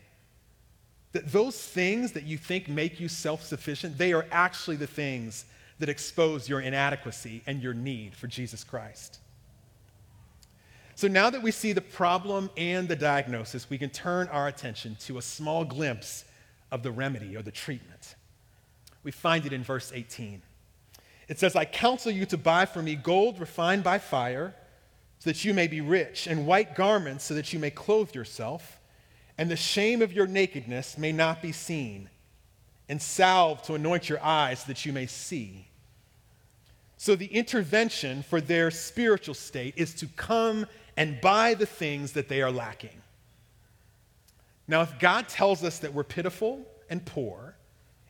That 1.14 1.32
those 1.32 1.58
things 1.62 2.14
that 2.14 2.24
you 2.24 2.38
think 2.38 2.70
make 2.70 3.00
you 3.00 3.08
self 3.08 3.44
sufficient, 3.44 3.98
they 3.98 4.14
are 4.14 4.26
actually 4.32 4.78
the 4.78 4.88
things 4.88 5.46
that 5.80 5.90
expose 5.90 6.48
your 6.48 6.62
inadequacy 6.62 7.42
and 7.48 7.62
your 7.62 7.74
need 7.74 8.16
for 8.16 8.28
Jesus 8.28 8.64
Christ. 8.64 9.20
So 10.96 11.08
now 11.08 11.32
that 11.32 11.42
we 11.42 11.52
see 11.52 11.74
the 11.74 11.82
problem 11.82 12.52
and 12.56 12.88
the 12.88 12.96
diagnosis, 12.96 13.70
we 13.70 13.80
can 13.80 13.90
turn 13.90 14.28
our 14.28 14.48
attention 14.48 14.96
to 15.02 15.18
a 15.18 15.22
small 15.22 15.66
glimpse 15.66 16.26
of 16.72 16.84
the 16.84 16.92
remedy 16.92 17.36
or 17.36 17.42
the 17.42 17.52
treatment. 17.52 18.16
We 19.04 19.12
find 19.12 19.46
it 19.46 19.54
in 19.54 19.64
verse 19.64 19.92
18. 19.94 20.44
It 21.32 21.40
says, 21.40 21.56
I 21.56 21.64
counsel 21.64 22.12
you 22.12 22.26
to 22.26 22.38
buy 22.38 22.66
for 22.66 22.82
me 22.82 22.96
gold 22.96 23.40
refined 23.40 23.86
by 23.86 24.00
fire, 24.00 24.54
so 25.20 25.30
that 25.30 25.46
you 25.46 25.54
may 25.54 25.66
be 25.66 25.80
rich, 25.80 26.28
and 26.28 26.46
white 26.46 26.76
garments, 26.76 27.24
so 27.24 27.34
that 27.36 27.54
you 27.54 27.58
may 27.58 27.70
clothe 27.70 28.14
yourself, 28.14 28.82
and 29.38 29.50
the 29.50 29.56
shame 29.56 30.02
of 30.02 30.12
your 30.12 30.28
nakedness 30.28 30.98
may 30.98 31.14
not 31.14 31.42
be 31.42 31.54
seen, 31.54 32.10
and 32.90 33.02
salve 33.02 33.62
to 33.62 33.76
anoint 33.76 34.10
your 34.10 34.22
eyes, 34.22 34.60
so 34.60 34.66
that 34.68 34.86
you 34.86 34.92
may 34.92 35.06
see. 35.06 35.68
So, 36.98 37.16
the 37.16 37.28
intervention 37.28 38.24
for 38.24 38.42
their 38.42 38.70
spiritual 38.70 39.34
state 39.36 39.76
is 39.78 39.94
to 39.96 40.08
come 40.08 40.66
and 40.98 41.22
buy 41.22 41.54
the 41.54 41.66
things 41.66 42.12
that 42.12 42.28
they 42.28 42.42
are 42.42 42.52
lacking. 42.52 43.02
Now, 44.68 44.82
if 44.82 45.00
God 45.00 45.30
tells 45.30 45.64
us 45.64 45.80
that 45.80 45.94
we're 45.94 46.04
pitiful 46.04 46.68
and 46.90 47.06
poor, 47.06 47.56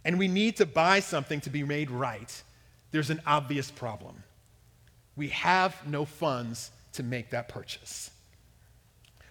and 0.03 0.17
we 0.17 0.27
need 0.27 0.55
to 0.55 0.65
buy 0.65 1.01
something 1.01 1.39
to 1.41 1.51
be 1.51 1.63
made 1.63 1.91
right, 1.91 2.41
there's 2.91 3.09
an 3.09 3.21
obvious 3.25 3.71
problem. 3.71 4.23
We 5.15 5.29
have 5.29 5.87
no 5.87 6.05
funds 6.05 6.71
to 6.93 7.03
make 7.03 7.31
that 7.31 7.47
purchase. 7.47 8.11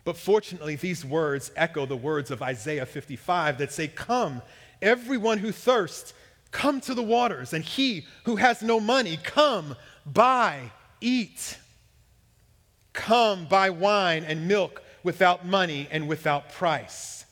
But 0.04 0.16
fortunately, 0.16 0.76
these 0.76 1.04
words 1.04 1.52
echo 1.56 1.86
the 1.86 1.96
words 1.96 2.30
of 2.30 2.42
Isaiah 2.42 2.86
55 2.86 3.58
that 3.58 3.72
say, 3.72 3.88
Come, 3.88 4.42
everyone 4.80 5.38
who 5.38 5.52
thirsts, 5.52 6.14
come 6.50 6.80
to 6.82 6.94
the 6.94 7.02
waters, 7.02 7.52
and 7.52 7.64
he 7.64 8.06
who 8.24 8.36
has 8.36 8.62
no 8.62 8.80
money, 8.80 9.18
come, 9.22 9.76
buy, 10.06 10.72
eat. 11.00 11.58
Come, 12.92 13.46
buy 13.46 13.70
wine 13.70 14.24
and 14.24 14.48
milk 14.48 14.82
without 15.02 15.46
money 15.46 15.86
and 15.90 16.08
without 16.08 16.50
price. 16.52 17.24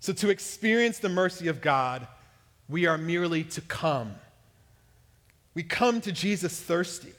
So, 0.00 0.12
to 0.12 0.28
experience 0.28 0.98
the 0.98 1.08
mercy 1.08 1.48
of 1.48 1.62
God, 1.62 2.06
we 2.68 2.86
are 2.86 2.98
merely 2.98 3.44
to 3.44 3.60
come. 3.62 4.14
We 5.54 5.62
come 5.62 6.00
to 6.02 6.12
Jesus 6.12 6.60
thirsty. 6.60 7.12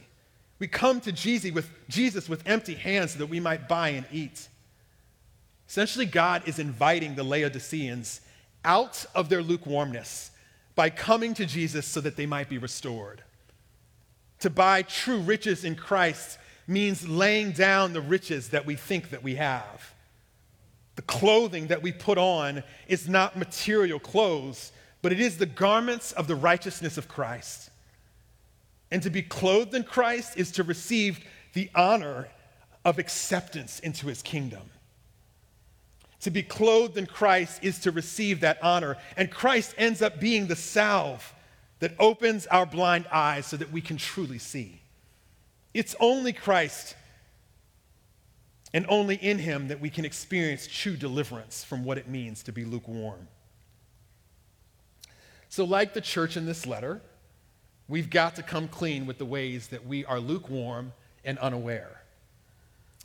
We 0.60 0.68
come 0.68 1.02
to 1.02 1.12
Jesus 1.12 1.52
with, 1.52 1.70
Jesus 1.90 2.30
with 2.30 2.48
empty 2.48 2.76
hands 2.76 3.12
so 3.12 3.20
that 3.20 3.28
we 3.28 3.40
might 3.40 3.68
buy 3.68 3.90
and 3.90 4.06
eat. 4.12 4.48
Essentially, 5.68 6.06
God 6.06 6.44
is 6.48 6.60
inviting 6.60 7.16
the 7.16 7.24
Laodiceans 7.24 8.22
out 8.64 9.06
of 9.16 9.30
their 9.30 9.42
lukewarmness 9.42 10.32
by 10.76 10.90
coming 10.90 11.34
to 11.36 11.46
Jesus 11.46 11.86
so 11.86 12.02
that 12.02 12.16
they 12.16 12.26
might 12.26 12.50
be 12.50 12.58
restored. 12.58 13.24
To 14.40 14.50
buy 14.50 14.82
true 14.84 15.20
riches 15.20 15.64
in 15.64 15.76
Christ 15.76 16.38
means 16.68 17.08
laying 17.08 17.52
down 17.52 17.94
the 17.94 18.02
riches 18.02 18.50
that 18.50 18.66
we 18.66 18.76
think 18.76 19.10
that 19.10 19.24
we 19.24 19.36
have. 19.36 19.94
The 20.96 21.02
clothing 21.04 21.68
that 21.68 21.82
we 21.82 21.92
put 21.92 22.18
on 22.18 22.64
is 22.88 23.10
not 23.10 23.38
material 23.38 24.00
clothes, 24.00 24.72
but 25.02 25.12
it 25.12 25.20
is 25.20 25.38
the 25.38 25.46
garments 25.46 26.12
of 26.14 26.28
the 26.28 26.36
righteousness 26.36 26.98
of 26.98 27.08
Christ. 27.08 27.70
And 28.92 29.02
to 29.04 29.10
be 29.10 29.22
clothed 29.22 29.74
in 29.74 29.84
Christ 29.84 30.38
is 30.38 30.52
to 30.52 30.64
receive 30.64 31.26
the 31.54 31.70
honor 31.74 32.28
of 32.84 33.00
acceptance 33.00 33.80
into 33.80 34.08
his 34.08 34.22
kingdom. 34.22 34.70
To 36.22 36.32
be 36.32 36.44
clothed 36.44 36.98
in 36.98 37.06
Christ 37.06 37.64
is 37.64 37.80
to 37.80 37.92
receive 37.92 38.40
that 38.40 38.58
honor. 38.64 38.98
And 39.18 39.30
Christ 39.32 39.76
ends 39.78 40.02
up 40.02 40.20
being 40.20 40.48
the 40.48 40.56
salve 40.56 41.34
that 41.80 41.94
opens 42.00 42.48
our 42.48 42.66
blind 42.66 43.06
eyes 43.12 43.46
so 43.46 43.58
that 43.58 43.72
we 43.72 43.82
can 43.82 43.98
truly 43.98 44.40
see. 44.40 44.82
It's 45.74 45.96
only 46.00 46.34
Christ 46.34 46.96
and 48.74 48.86
only 48.90 49.16
in 49.16 49.40
him 49.40 49.68
that 49.68 49.80
we 49.80 49.90
can 49.90 50.06
experience 50.06 50.68
true 50.68 50.96
deliverance 50.96 51.64
from 51.64 51.84
what 51.84 51.98
it 51.98 52.08
means 52.08 52.44
to 52.44 52.52
be 52.52 52.66
lukewarm. 52.66 53.28
So, 55.50 55.64
like 55.64 55.94
the 55.94 56.02
church 56.02 56.38
in 56.38 56.46
this 56.46 56.66
letter, 56.66 57.02
we've 57.88 58.10
got 58.10 58.36
to 58.36 58.44
come 58.44 58.68
clean 58.68 59.06
with 59.06 59.18
the 59.18 59.26
ways 59.26 59.68
that 59.68 59.86
we 59.86 60.06
are 60.06 60.20
lukewarm 60.20 60.94
and 61.24 61.38
unaware. 61.40 62.02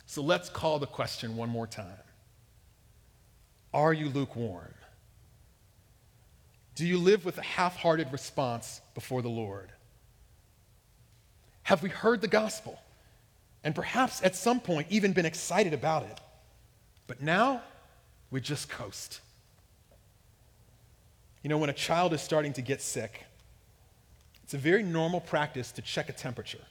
So, 0.05 0.21
let's 0.21 0.49
call 0.49 0.79
the 0.79 0.87
question 0.87 1.35
one 1.35 1.49
more 1.49 1.67
time 1.67 1.99
Are 3.73 3.93
you 3.93 4.09
lukewarm? 4.09 4.73
Do 6.75 6.85
you 6.85 6.97
live 6.97 7.25
with 7.25 7.37
a 7.37 7.43
half 7.43 7.75
hearted 7.75 8.11
response 8.11 8.81
before 8.95 9.21
the 9.21 9.29
Lord? 9.29 9.71
Have 11.63 11.83
we 11.83 11.89
heard 11.89 12.21
the 12.21 12.27
gospel? 12.27 12.79
and 13.63 13.75
perhaps 13.75 14.21
at 14.23 14.35
some 14.35 14.59
point 14.59 14.87
even 14.89 15.13
been 15.13 15.25
excited 15.25 15.73
about 15.73 16.03
it. 16.03 16.19
But 17.07 17.21
now 17.21 17.61
we 18.29 18.41
just 18.41 18.69
coast. 18.69 19.21
You 21.43 21.49
know, 21.49 21.57
when 21.57 21.69
a 21.69 21.73
child 21.73 22.13
is 22.13 22.21
starting 22.21 22.53
to 22.53 22.61
get 22.61 22.81
sick, 22.81 23.25
it's 24.51 24.55
a 24.55 24.69
very 24.69 24.83
normal 24.83 25.21
practice 25.21 25.71
to 25.71 25.81
check 25.81 26.09
a 26.09 26.11
temperature 26.11 26.65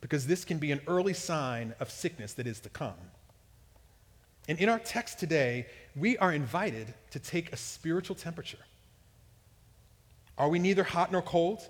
because 0.00 0.28
this 0.28 0.44
can 0.44 0.58
be 0.58 0.70
an 0.70 0.80
early 0.86 1.14
sign 1.14 1.74
of 1.80 1.90
sickness 1.90 2.34
that 2.34 2.46
is 2.46 2.60
to 2.60 2.68
come. 2.68 2.94
And 4.46 4.56
in 4.60 4.68
our 4.68 4.78
text 4.78 5.18
today, 5.18 5.66
we 5.96 6.16
are 6.18 6.32
invited 6.32 6.94
to 7.10 7.18
take 7.18 7.52
a 7.52 7.56
spiritual 7.56 8.14
temperature. 8.14 8.64
Are 10.38 10.48
we 10.48 10.60
neither 10.60 10.84
hot 10.84 11.10
nor 11.10 11.22
cold? 11.22 11.68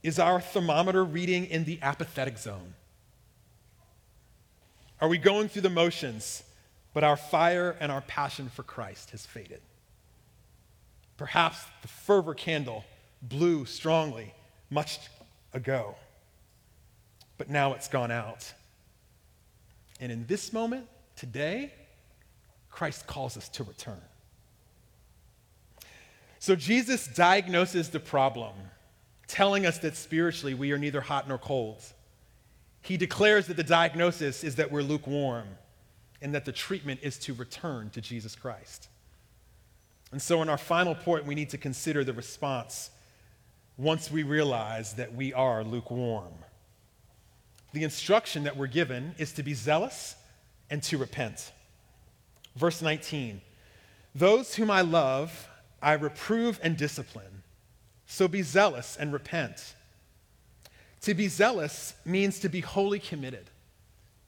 Is 0.00 0.20
our 0.20 0.40
thermometer 0.40 1.02
reading 1.02 1.46
in 1.46 1.64
the 1.64 1.80
apathetic 1.82 2.38
zone? 2.38 2.74
Are 5.00 5.08
we 5.08 5.18
going 5.18 5.48
through 5.48 5.62
the 5.62 5.70
motions, 5.70 6.44
but 6.94 7.02
our 7.02 7.16
fire 7.16 7.76
and 7.80 7.90
our 7.90 8.02
passion 8.02 8.48
for 8.48 8.62
Christ 8.62 9.10
has 9.10 9.26
faded? 9.26 9.60
Perhaps 11.16 11.64
the 11.82 11.88
fervor 11.88 12.32
candle 12.34 12.84
blew 13.22 13.64
strongly 13.64 14.34
much 14.70 14.98
ago, 15.52 15.94
but 17.38 17.48
now 17.48 17.74
it's 17.74 17.88
gone 17.88 18.10
out. 18.10 18.52
And 20.00 20.12
in 20.12 20.26
this 20.26 20.52
moment, 20.52 20.86
today, 21.16 21.72
Christ 22.70 23.06
calls 23.06 23.36
us 23.36 23.48
to 23.50 23.64
return. 23.64 24.00
So 26.38 26.54
Jesus 26.54 27.06
diagnoses 27.06 27.88
the 27.88 28.00
problem 28.00 28.54
telling 29.26 29.66
us 29.66 29.78
that 29.78 29.96
spiritually 29.96 30.54
we 30.54 30.72
are 30.72 30.78
neither 30.78 31.00
hot 31.00 31.28
nor 31.28 31.38
cold. 31.38 31.82
He 32.82 32.96
declares 32.96 33.46
that 33.48 33.56
the 33.56 33.64
diagnosis 33.64 34.44
is 34.44 34.56
that 34.56 34.70
we're 34.70 34.82
lukewarm 34.82 35.48
and 36.22 36.34
that 36.34 36.44
the 36.44 36.52
treatment 36.52 37.00
is 37.02 37.18
to 37.18 37.34
return 37.34 37.90
to 37.90 38.00
Jesus 38.00 38.36
Christ. 38.36 38.88
And 40.12 40.22
so, 40.22 40.40
in 40.40 40.48
our 40.48 40.58
final 40.58 40.94
point, 40.94 41.26
we 41.26 41.34
need 41.34 41.50
to 41.50 41.58
consider 41.58 42.04
the 42.04 42.12
response 42.12 42.90
once 43.76 44.10
we 44.10 44.22
realize 44.22 44.94
that 44.94 45.14
we 45.14 45.32
are 45.32 45.62
lukewarm. 45.62 46.32
The 47.72 47.84
instruction 47.84 48.44
that 48.44 48.56
we're 48.56 48.68
given 48.68 49.14
is 49.18 49.32
to 49.32 49.42
be 49.42 49.54
zealous 49.54 50.16
and 50.70 50.82
to 50.84 50.96
repent. 50.96 51.52
Verse 52.56 52.80
19 52.80 53.40
Those 54.14 54.54
whom 54.54 54.70
I 54.70 54.80
love, 54.80 55.48
I 55.82 55.92
reprove 55.92 56.58
and 56.62 56.76
discipline. 56.76 57.42
So 58.06 58.28
be 58.28 58.42
zealous 58.42 58.96
and 58.98 59.12
repent. 59.12 59.74
To 61.02 61.14
be 61.14 61.28
zealous 61.28 61.94
means 62.04 62.38
to 62.40 62.48
be 62.48 62.60
wholly 62.60 62.98
committed. 62.98 63.50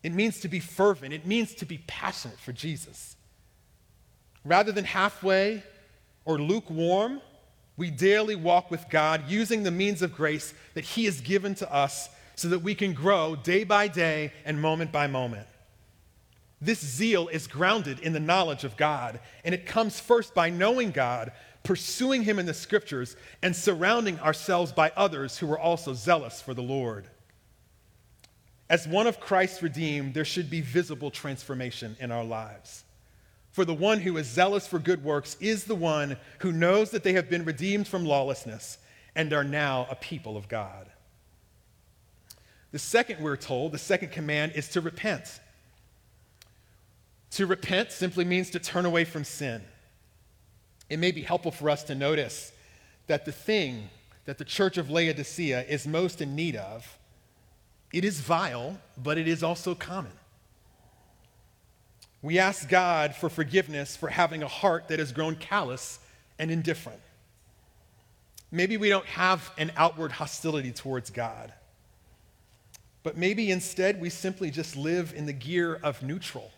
It 0.02 0.12
means 0.12 0.40
to 0.40 0.48
be 0.48 0.60
fervent. 0.60 1.12
It 1.12 1.26
means 1.26 1.54
to 1.56 1.64
be 1.64 1.78
passionate 1.86 2.38
for 2.38 2.52
Jesus. 2.52 3.16
Rather 4.44 4.72
than 4.72 4.84
halfway 4.84 5.62
or 6.24 6.38
lukewarm, 6.38 7.20
we 7.78 7.90
daily 7.90 8.34
walk 8.34 8.70
with 8.70 8.90
God 8.90 9.22
using 9.28 9.62
the 9.62 9.70
means 9.70 10.02
of 10.02 10.14
grace 10.14 10.52
that 10.74 10.84
He 10.84 11.06
has 11.06 11.22
given 11.22 11.54
to 11.54 11.72
us 11.72 12.10
so 12.34 12.48
that 12.48 12.58
we 12.58 12.74
can 12.74 12.92
grow 12.92 13.36
day 13.36 13.64
by 13.64 13.88
day 13.88 14.32
and 14.44 14.60
moment 14.60 14.92
by 14.92 15.06
moment. 15.06 15.46
This 16.60 16.84
zeal 16.84 17.28
is 17.28 17.46
grounded 17.46 18.00
in 18.00 18.12
the 18.12 18.20
knowledge 18.20 18.64
of 18.64 18.76
God, 18.76 19.20
and 19.44 19.54
it 19.54 19.64
comes 19.64 20.00
first 20.00 20.34
by 20.34 20.50
knowing 20.50 20.90
God, 20.90 21.30
pursuing 21.62 22.22
Him 22.22 22.40
in 22.40 22.46
the 22.46 22.54
scriptures, 22.54 23.16
and 23.42 23.54
surrounding 23.54 24.18
ourselves 24.18 24.72
by 24.72 24.90
others 24.96 25.38
who 25.38 25.50
are 25.52 25.58
also 25.58 25.94
zealous 25.94 26.42
for 26.42 26.54
the 26.54 26.62
Lord. 26.62 27.06
As 28.68 28.88
one 28.88 29.06
of 29.06 29.20
Christ's 29.20 29.62
redeemed, 29.62 30.14
there 30.14 30.24
should 30.24 30.50
be 30.50 30.60
visible 30.60 31.12
transformation 31.12 31.96
in 32.00 32.10
our 32.10 32.24
lives. 32.24 32.82
For 33.52 33.64
the 33.64 33.74
one 33.74 34.00
who 34.00 34.16
is 34.16 34.26
zealous 34.26 34.66
for 34.66 34.78
good 34.78 35.02
works 35.02 35.36
is 35.40 35.64
the 35.64 35.74
one 35.74 36.16
who 36.40 36.52
knows 36.52 36.90
that 36.90 37.02
they 37.02 37.14
have 37.14 37.28
been 37.28 37.44
redeemed 37.44 37.88
from 37.88 38.04
lawlessness 38.04 38.78
and 39.14 39.32
are 39.32 39.44
now 39.44 39.86
a 39.90 39.96
people 39.96 40.36
of 40.36 40.48
God. 40.48 40.88
The 42.70 42.78
second, 42.78 43.20
we're 43.20 43.36
told, 43.36 43.72
the 43.72 43.78
second 43.78 44.12
command 44.12 44.52
is 44.54 44.68
to 44.70 44.80
repent. 44.80 45.40
To 47.32 47.46
repent 47.46 47.92
simply 47.92 48.24
means 48.24 48.50
to 48.50 48.58
turn 48.58 48.84
away 48.84 49.04
from 49.04 49.24
sin 49.24 49.62
it 50.88 50.98
may 50.98 51.12
be 51.12 51.22
helpful 51.22 51.52
for 51.52 51.70
us 51.70 51.82
to 51.84 51.94
notice 51.94 52.52
that 53.06 53.24
the 53.24 53.32
thing 53.32 53.90
that 54.24 54.38
the 54.38 54.44
church 54.44 54.76
of 54.78 54.90
Laodicea 54.90 55.64
is 55.68 55.86
most 55.86 56.20
in 56.20 56.34
need 56.34 56.56
of, 56.56 56.98
it 57.92 58.04
is 58.04 58.20
vile, 58.20 58.78
but 58.96 59.16
it 59.16 59.26
is 59.26 59.42
also 59.42 59.74
common. 59.74 60.12
We 62.22 62.38
ask 62.38 62.68
God 62.68 63.14
for 63.14 63.28
forgiveness 63.28 63.96
for 63.96 64.08
having 64.08 64.42
a 64.42 64.48
heart 64.48 64.88
that 64.88 64.98
has 64.98 65.12
grown 65.12 65.36
callous 65.36 65.98
and 66.38 66.50
indifferent. 66.50 67.00
Maybe 68.50 68.76
we 68.76 68.88
don't 68.88 69.06
have 69.06 69.50
an 69.58 69.72
outward 69.76 70.12
hostility 70.12 70.72
towards 70.72 71.10
God, 71.10 71.52
but 73.02 73.16
maybe 73.16 73.50
instead 73.50 74.00
we 74.00 74.10
simply 74.10 74.50
just 74.50 74.76
live 74.76 75.12
in 75.14 75.26
the 75.26 75.32
gear 75.32 75.78
of 75.82 76.02
neutral 76.02 76.50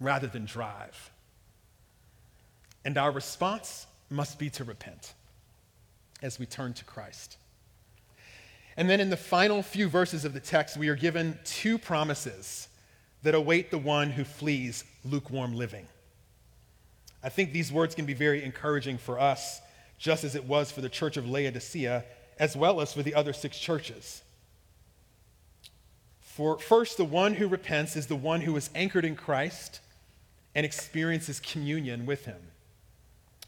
rather 0.00 0.26
than 0.26 0.44
drive. 0.44 1.10
And 2.84 2.98
our 2.98 3.10
response 3.10 3.86
must 4.10 4.38
be 4.38 4.50
to 4.50 4.64
repent 4.64 5.14
as 6.22 6.38
we 6.38 6.46
turn 6.46 6.74
to 6.74 6.84
Christ. 6.84 7.38
And 8.76 8.90
then 8.90 9.00
in 9.00 9.10
the 9.10 9.16
final 9.16 9.62
few 9.62 9.88
verses 9.88 10.24
of 10.24 10.34
the 10.34 10.40
text, 10.40 10.76
we 10.76 10.88
are 10.88 10.96
given 10.96 11.38
two 11.44 11.78
promises 11.78 12.68
that 13.24 13.34
await 13.34 13.70
the 13.70 13.78
one 13.78 14.10
who 14.10 14.22
flees 14.22 14.84
lukewarm 15.04 15.54
living. 15.54 15.88
I 17.22 17.30
think 17.30 17.52
these 17.52 17.72
words 17.72 17.94
can 17.94 18.04
be 18.04 18.14
very 18.14 18.44
encouraging 18.44 18.98
for 18.98 19.18
us, 19.18 19.60
just 19.98 20.24
as 20.24 20.34
it 20.34 20.44
was 20.44 20.70
for 20.70 20.82
the 20.82 20.90
church 20.90 21.16
of 21.16 21.28
Laodicea, 21.28 22.04
as 22.38 22.54
well 22.54 22.80
as 22.80 22.92
for 22.92 23.02
the 23.02 23.14
other 23.14 23.32
six 23.32 23.58
churches. 23.58 24.22
For 26.20 26.58
first, 26.58 26.98
the 26.98 27.04
one 27.04 27.34
who 27.34 27.48
repents 27.48 27.96
is 27.96 28.08
the 28.08 28.16
one 28.16 28.42
who 28.42 28.56
is 28.56 28.68
anchored 28.74 29.04
in 29.04 29.16
Christ 29.16 29.80
and 30.54 30.66
experiences 30.66 31.40
communion 31.40 32.06
with 32.06 32.26
him. 32.26 32.40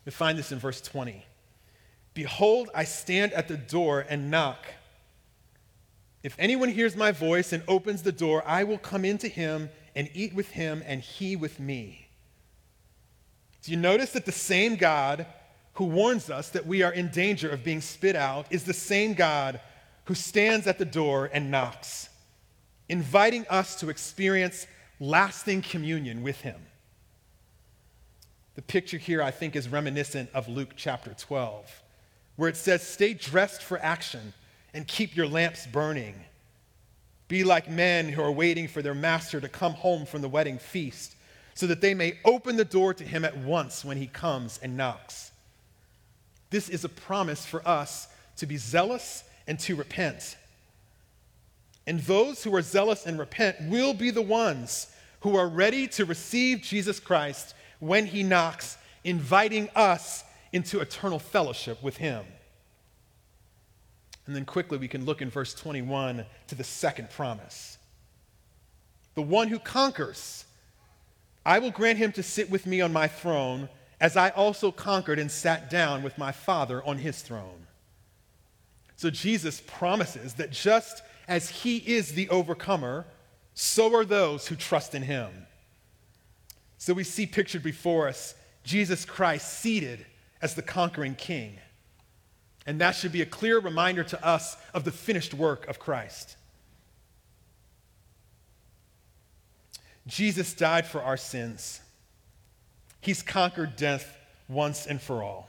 We 0.07 0.13
find 0.13 0.39
this 0.39 0.53
in 0.53 0.59
verse 0.59 0.81
20. 0.81 1.27
Behold, 2.15 2.71
I 2.75 2.85
stand 2.85 3.33
at 3.35 3.49
the 3.49 3.57
door 3.57 4.07
and 4.09 4.31
knock. 4.31 4.67
If 6.27 6.35
anyone 6.41 6.71
hears 6.71 6.97
my 6.97 7.13
voice 7.13 7.53
and 7.53 7.63
opens 7.69 8.03
the 8.03 8.11
door, 8.11 8.43
I 8.45 8.65
will 8.65 8.79
come 8.79 9.05
into 9.05 9.29
him 9.29 9.71
and 9.95 10.11
eat 10.13 10.35
with 10.35 10.51
him 10.51 10.83
and 10.85 11.01
he 11.01 11.37
with 11.37 11.61
me. 11.61 12.09
Do 13.63 13.71
you 13.71 13.77
notice 13.77 14.11
that 14.11 14.27
the 14.27 14.33
same 14.33 14.75
God 14.75 15.25
who 15.75 15.85
warns 15.85 16.29
us 16.29 16.49
that 16.49 16.67
we 16.67 16.83
are 16.83 16.93
in 16.93 17.13
danger 17.13 17.49
of 17.49 17.63
being 17.63 17.81
spit 17.81 18.17
out 18.17 18.49
is 18.51 18.65
the 18.65 18.73
same 18.73 19.15
God 19.15 19.61
who 20.07 20.17
stands 20.17 20.67
at 20.67 20.79
the 20.79 20.85
door 20.85 21.31
and 21.33 21.49
knocks, 21.49 22.09
inviting 22.89 23.47
us 23.49 23.77
to 23.77 23.89
experience 23.89 24.67
lasting 24.99 25.63
communion 25.63 26.25
with 26.25 26.41
him? 26.41 26.61
The 28.57 28.63
picture 28.63 28.99
here, 28.99 29.23
I 29.23 29.31
think, 29.31 29.55
is 29.55 29.69
reminiscent 29.69 30.31
of 30.35 30.49
Luke 30.49 30.73
chapter 30.75 31.15
12, 31.17 31.83
where 32.35 32.49
it 32.49 32.57
says, 32.57 32.83
Stay 32.83 33.15
dressed 33.15 33.63
for 33.63 33.79
action 33.79 34.33
and 34.75 34.87
keep 34.87 35.17
your 35.17 35.27
lamps 35.27 35.67
burning. 35.67 36.15
Be 37.29 37.45
like 37.45 37.69
men 37.69 38.09
who 38.09 38.23
are 38.23 38.33
waiting 38.33 38.69
for 38.69 38.83
their 38.83 38.95
master 38.95 39.41
to 39.41 39.49
come 39.49 39.73
home 39.73 40.07
from 40.07 40.23
the 40.23 40.29
wedding 40.29 40.59
feast, 40.59 41.17
so 41.55 41.67
that 41.67 41.81
they 41.81 41.95
may 41.95 42.19
open 42.25 42.57
the 42.57 42.65
door 42.65 42.95
to 42.95 43.05
him 43.05 43.25
at 43.25 43.37
once 43.37 43.85
when 43.85 43.97
he 43.97 44.07
comes 44.07 44.59
and 44.63 44.77
knocks. 44.77 45.31
This 46.51 46.69
is 46.69 46.85
a 46.85 46.89
promise 46.89 47.45
for 47.45 47.67
us 47.67 48.09
to 48.37 48.47
be 48.47 48.57
zealous 48.57 49.25
and 49.47 49.59
to 49.61 49.75
repent. 49.75 50.37
And 51.87 52.01
those 52.01 52.45
who 52.45 52.55
are 52.55 52.63
zealous 52.63 53.07
and 53.07 53.19
repent 53.19 53.57
will 53.63 53.95
be 53.95 54.11
the 54.11 54.23
ones 54.23 54.89
who 55.21 55.37
are 55.37 55.49
ready 55.49 55.89
to 55.89 56.05
receive 56.05 56.61
Jesus 56.61 57.01
Christ 57.01 57.55
when 57.81 58.07
he 58.07 58.23
knocks, 58.23 58.77
inviting 59.05 59.69
us 59.75 60.25
into 60.53 60.81
eternal 60.81 61.19
fellowship 61.19 61.83
with 61.83 61.97
him. 61.97 62.25
And 64.27 64.35
then 64.35 64.45
quickly 64.45 64.79
we 64.79 64.89
can 64.89 65.05
look 65.05 65.23
in 65.23 65.31
verse 65.31 65.55
21 65.55 66.25
to 66.49 66.55
the 66.55 66.65
second 66.65 67.11
promise. 67.11 67.79
The 69.15 69.23
one 69.23 69.49
who 69.49 69.59
conquers, 69.59 70.45
I 71.45 71.59
will 71.59 71.71
grant 71.71 71.99
him 71.99 72.13
to 72.13 72.23
sit 72.23 72.51
with 72.51 72.67
me 72.67 72.81
on 72.81 72.93
my 72.93 73.09
throne, 73.09 73.69
as 74.01 74.17
I 74.17 74.31
also 74.31 74.71
conquered 74.71 75.19
and 75.19 75.31
sat 75.31 75.71
down 75.71 76.03
with 76.03 76.19
my 76.19 76.33
Father 76.33 76.85
on 76.85 76.99
his 76.99 77.23
throne. 77.23 77.67
So 78.97 79.11
Jesus 79.11 79.63
promises 79.67 80.35
that 80.35 80.51
just 80.51 81.03
as 81.29 81.49
he 81.49 81.79
is 81.79 82.13
the 82.13 82.29
overcomer, 82.29 83.07
so 83.55 83.95
are 83.95 84.05
those 84.05 84.49
who 84.49 84.57
trust 84.57 84.95
in 84.95 85.03
him. 85.03 85.47
So 86.79 86.93
we 86.93 87.05
see 87.05 87.27
pictured 87.27 87.63
before 87.63 88.09
us 88.09 88.35
Jesus 88.65 89.05
Christ 89.05 89.61
seated 89.61 90.05
as 90.43 90.55
the 90.55 90.63
conquering 90.63 91.15
king. 91.15 91.59
And 92.67 92.81
that 92.81 92.97
should 92.97 93.13
be 93.13 93.23
a 93.23 93.27
clear 93.27 93.61
reminder 93.61 94.03
to 94.05 94.27
us 94.27 94.57
of 94.75 94.85
the 94.85 94.91
finished 94.91 95.33
work 95.33 95.69
of 95.69 95.79
Christ. 95.79 96.37
Jesus 100.07 100.55
died 100.55 100.87
for 100.87 101.03
our 101.03 101.17
sins. 101.17 101.81
He's 103.01 103.23
conquered 103.23 103.77
death 103.77 104.17
once 104.49 104.87
and 104.87 105.01
for 105.01 105.23
all. 105.23 105.49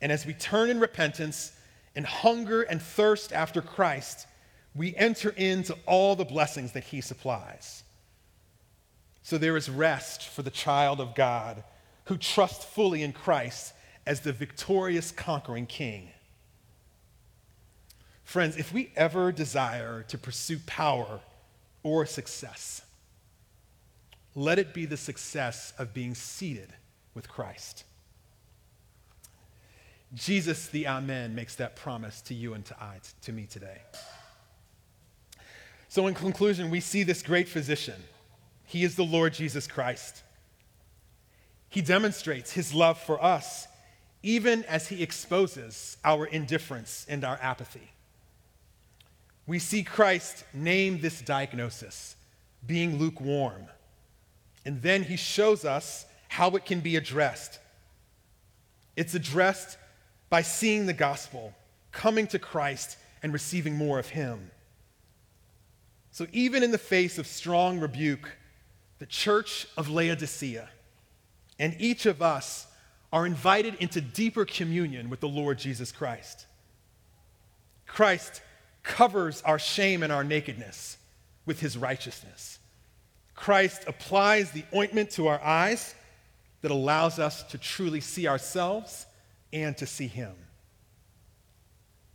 And 0.00 0.12
as 0.12 0.26
we 0.26 0.34
turn 0.34 0.70
in 0.70 0.80
repentance 0.80 1.52
and 1.96 2.06
hunger 2.06 2.62
and 2.62 2.80
thirst 2.80 3.32
after 3.32 3.60
Christ, 3.60 4.26
we 4.74 4.94
enter 4.96 5.30
into 5.30 5.76
all 5.86 6.14
the 6.14 6.24
blessings 6.24 6.72
that 6.72 6.84
He 6.84 7.00
supplies. 7.00 7.82
So 9.22 9.38
there 9.38 9.56
is 9.56 9.68
rest 9.68 10.28
for 10.28 10.42
the 10.42 10.50
child 10.50 11.00
of 11.00 11.14
God 11.14 11.62
who 12.04 12.16
trusts 12.16 12.64
fully 12.64 13.02
in 13.02 13.12
Christ 13.12 13.74
as 14.08 14.20
the 14.20 14.32
victorious 14.32 15.10
conquering 15.10 15.66
king. 15.66 16.08
Friends, 18.24 18.56
if 18.56 18.72
we 18.72 18.90
ever 18.96 19.30
desire 19.30 20.02
to 20.08 20.16
pursue 20.16 20.58
power 20.64 21.20
or 21.82 22.06
success, 22.06 22.80
let 24.34 24.58
it 24.58 24.72
be 24.72 24.86
the 24.86 24.96
success 24.96 25.74
of 25.78 25.92
being 25.92 26.14
seated 26.14 26.72
with 27.12 27.28
Christ. 27.28 27.84
Jesus, 30.14 30.68
the 30.68 30.86
Amen, 30.86 31.34
makes 31.34 31.54
that 31.56 31.76
promise 31.76 32.22
to 32.22 32.34
you 32.34 32.54
and 32.54 32.64
to 32.64 32.82
I, 32.82 33.00
to 33.22 33.32
me 33.32 33.44
today. 33.44 33.82
So, 35.90 36.06
in 36.06 36.14
conclusion, 36.14 36.70
we 36.70 36.80
see 36.80 37.02
this 37.02 37.20
great 37.20 37.46
physician. 37.46 38.02
He 38.64 38.84
is 38.84 38.96
the 38.96 39.04
Lord 39.04 39.34
Jesus 39.34 39.66
Christ. 39.66 40.22
He 41.68 41.82
demonstrates 41.82 42.52
his 42.52 42.72
love 42.72 42.98
for 42.98 43.22
us 43.22 43.66
even 44.22 44.64
as 44.64 44.88
he 44.88 45.02
exposes 45.02 45.96
our 46.04 46.26
indifference 46.26 47.06
and 47.08 47.24
our 47.24 47.38
apathy. 47.40 47.92
We 49.46 49.58
see 49.58 49.82
Christ 49.82 50.44
name 50.52 51.00
this 51.00 51.22
diagnosis, 51.22 52.16
being 52.66 52.98
lukewarm, 52.98 53.66
and 54.64 54.82
then 54.82 55.04
he 55.04 55.16
shows 55.16 55.64
us 55.64 56.04
how 56.28 56.50
it 56.50 56.66
can 56.66 56.80
be 56.80 56.96
addressed. 56.96 57.58
It's 58.96 59.14
addressed 59.14 59.78
by 60.28 60.42
seeing 60.42 60.86
the 60.86 60.92
gospel, 60.92 61.54
coming 61.92 62.26
to 62.28 62.38
Christ, 62.38 62.98
and 63.22 63.32
receiving 63.32 63.74
more 63.74 63.98
of 63.98 64.10
him. 64.10 64.50
So, 66.10 66.26
even 66.32 66.62
in 66.62 66.70
the 66.70 66.78
face 66.78 67.18
of 67.18 67.26
strong 67.26 67.80
rebuke, 67.80 68.36
the 68.98 69.06
church 69.06 69.66
of 69.76 69.88
Laodicea 69.88 70.68
and 71.58 71.76
each 71.78 72.06
of 72.06 72.22
us 72.22 72.66
are 73.12 73.26
invited 73.26 73.74
into 73.76 74.00
deeper 74.00 74.44
communion 74.44 75.08
with 75.08 75.20
the 75.20 75.28
Lord 75.28 75.58
Jesus 75.58 75.92
Christ. 75.92 76.46
Christ 77.86 78.42
covers 78.82 79.42
our 79.42 79.58
shame 79.58 80.02
and 80.02 80.12
our 80.12 80.24
nakedness 80.24 80.98
with 81.46 81.60
his 81.60 81.76
righteousness. 81.76 82.58
Christ 83.34 83.84
applies 83.86 84.50
the 84.50 84.64
ointment 84.74 85.10
to 85.12 85.28
our 85.28 85.42
eyes 85.42 85.94
that 86.60 86.70
allows 86.70 87.18
us 87.18 87.42
to 87.44 87.58
truly 87.58 88.00
see 88.00 88.26
ourselves 88.26 89.06
and 89.52 89.76
to 89.78 89.86
see 89.86 90.08
him. 90.08 90.32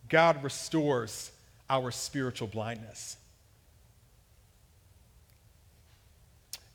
God 0.10 0.43
restores 0.43 1.32
our 1.69 1.89
spiritual 1.91 2.47
blindness. 2.47 3.17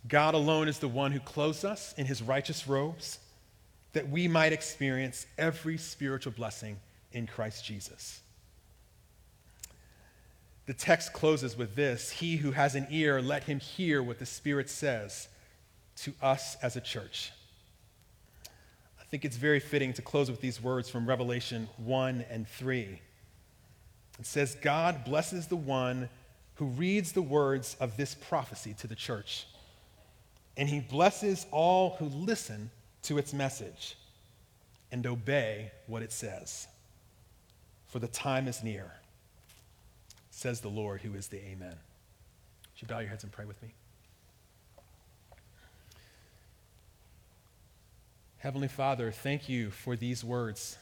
God 0.09 0.35
alone 0.35 0.67
is 0.67 0.79
the 0.79 0.89
one 0.89 1.13
who 1.13 1.21
clothes 1.21 1.65
us 1.65 1.95
in 1.99 2.07
his 2.07 2.23
righteous 2.23 2.67
robes 2.67 3.19
that 3.99 4.09
we 4.09 4.29
might 4.29 4.53
experience 4.53 5.27
every 5.37 5.77
spiritual 5.77 6.31
blessing 6.31 6.79
in 7.11 7.27
Christ 7.27 7.65
Jesus. 7.65 8.21
The 10.67 10.73
text 10.73 11.13
closes 11.13 11.57
with 11.59 11.75
this 11.75 12.09
He 12.13 12.37
who 12.37 12.53
has 12.53 12.77
an 12.77 12.87
ear, 12.91 13.21
let 13.21 13.43
him 13.43 13.59
hear 13.59 14.01
what 14.01 14.21
the 14.21 14.25
Spirit 14.25 14.71
says 14.71 15.27
to 15.97 16.15
us 16.23 16.57
as 16.63 16.77
a 16.77 16.81
church. 16.81 17.33
I 19.01 19.05
think 19.11 19.25
it's 19.25 19.37
very 19.37 19.59
fitting 19.59 19.93
to 19.95 20.03
close 20.03 20.31
with 20.31 20.41
these 20.41 20.63
words 20.63 20.89
from 20.89 21.05
Revelation 21.05 21.69
1 21.79 22.25
and 22.31 22.47
3. 22.47 23.01
It 24.21 24.27
says, 24.27 24.55
God 24.63 25.05
blesses 25.05 25.49
the 25.49 25.57
one 25.57 26.09
who 26.55 26.67
reads 26.67 27.11
the 27.11 27.23
words 27.23 27.77
of 27.81 27.97
this 27.97 28.15
prophecy 28.15 28.77
to 28.79 28.87
the 28.87 28.95
church, 28.95 29.49
and 30.57 30.69
he 30.69 30.79
blesses 30.79 31.47
all 31.51 31.97
who 31.99 32.05
listen 32.05 32.71
to 33.03 33.19
its 33.19 33.33
message 33.33 33.97
and 34.91 35.07
obey 35.07 35.71
what 35.87 36.03
it 36.03 36.13
says. 36.13 36.67
For 37.89 37.99
the 37.99 38.09
time 38.09 38.49
is 38.49 38.63
near, 38.63 38.93
says 40.31 40.61
the 40.61 40.69
Lord, 40.69 41.01
who 41.01 41.15
is 41.15 41.29
the 41.29 41.39
Amen. 41.39 41.71
Would 41.71 42.83
you 42.83 42.89
bow 42.89 42.99
your 42.99 43.09
heads 43.09 43.25
and 43.25 43.33
pray 43.33 43.45
with 43.45 43.61
me? 43.63 43.71
Heavenly 48.39 48.69
Father, 48.69 49.11
thank 49.11 49.49
you 49.49 49.71
for 49.71 49.97
these 49.97 50.23
words 50.23 50.79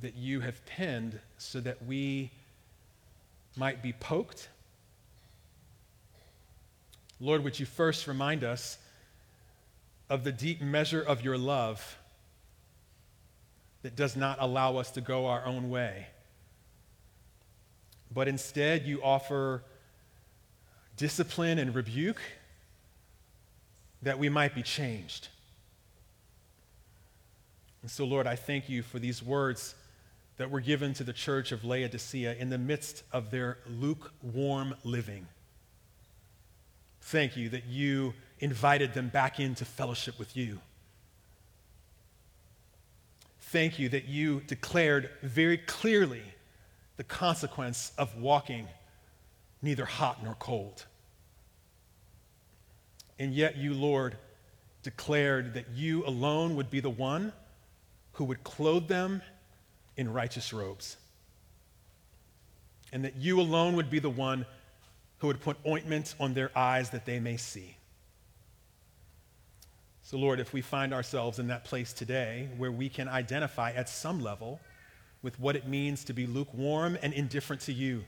that 0.00 0.16
you 0.16 0.40
have 0.40 0.64
penned 0.66 1.20
so 1.38 1.60
that 1.60 1.84
we 1.84 2.30
might 3.56 3.82
be 3.82 3.92
poked. 3.92 4.48
Lord, 7.20 7.44
would 7.44 7.60
you 7.60 7.66
first 7.66 8.08
remind 8.08 8.42
us 8.42 8.78
of 10.12 10.24
the 10.24 10.30
deep 10.30 10.60
measure 10.60 11.00
of 11.00 11.24
your 11.24 11.38
love 11.38 11.96
that 13.80 13.96
does 13.96 14.14
not 14.14 14.36
allow 14.40 14.76
us 14.76 14.90
to 14.90 15.00
go 15.00 15.26
our 15.26 15.42
own 15.46 15.70
way, 15.70 16.06
but 18.12 18.28
instead 18.28 18.84
you 18.84 19.02
offer 19.02 19.64
discipline 20.98 21.58
and 21.58 21.74
rebuke 21.74 22.20
that 24.02 24.18
we 24.18 24.28
might 24.28 24.54
be 24.54 24.62
changed. 24.62 25.28
And 27.80 27.90
so, 27.90 28.04
Lord, 28.04 28.26
I 28.26 28.36
thank 28.36 28.68
you 28.68 28.82
for 28.82 28.98
these 28.98 29.22
words 29.22 29.74
that 30.36 30.50
were 30.50 30.60
given 30.60 30.92
to 30.92 31.04
the 31.04 31.14
church 31.14 31.52
of 31.52 31.64
Laodicea 31.64 32.34
in 32.34 32.50
the 32.50 32.58
midst 32.58 33.02
of 33.14 33.30
their 33.30 33.56
lukewarm 33.66 34.74
living. 34.84 35.26
Thank 37.00 37.34
you 37.34 37.48
that 37.48 37.64
you 37.64 38.12
invited 38.42 38.92
them 38.92 39.08
back 39.08 39.38
into 39.38 39.64
fellowship 39.64 40.18
with 40.18 40.36
you. 40.36 40.58
Thank 43.40 43.78
you 43.78 43.88
that 43.90 44.06
you 44.06 44.40
declared 44.40 45.10
very 45.22 45.58
clearly 45.58 46.22
the 46.96 47.04
consequence 47.04 47.92
of 47.96 48.16
walking 48.16 48.66
neither 49.62 49.84
hot 49.84 50.24
nor 50.24 50.34
cold. 50.34 50.84
And 53.18 53.32
yet, 53.32 53.56
you, 53.56 53.74
Lord, 53.74 54.16
declared 54.82 55.54
that 55.54 55.70
you 55.70 56.04
alone 56.04 56.56
would 56.56 56.68
be 56.68 56.80
the 56.80 56.90
one 56.90 57.32
who 58.14 58.24
would 58.24 58.42
clothe 58.42 58.88
them 58.88 59.22
in 59.96 60.12
righteous 60.12 60.52
robes. 60.52 60.96
And 62.92 63.04
that 63.04 63.16
you 63.16 63.40
alone 63.40 63.76
would 63.76 63.88
be 63.88 64.00
the 64.00 64.10
one 64.10 64.46
who 65.18 65.28
would 65.28 65.40
put 65.40 65.56
ointment 65.64 66.16
on 66.18 66.34
their 66.34 66.50
eyes 66.58 66.90
that 66.90 67.06
they 67.06 67.20
may 67.20 67.36
see. 67.36 67.76
So, 70.12 70.18
Lord, 70.18 70.40
if 70.40 70.52
we 70.52 70.60
find 70.60 70.92
ourselves 70.92 71.38
in 71.38 71.46
that 71.46 71.64
place 71.64 71.94
today 71.94 72.46
where 72.58 72.70
we 72.70 72.90
can 72.90 73.08
identify 73.08 73.72
at 73.72 73.88
some 73.88 74.20
level 74.20 74.60
with 75.22 75.40
what 75.40 75.56
it 75.56 75.66
means 75.66 76.04
to 76.04 76.12
be 76.12 76.26
lukewarm 76.26 76.98
and 77.00 77.14
indifferent 77.14 77.62
to 77.62 77.72
you, 77.72 78.04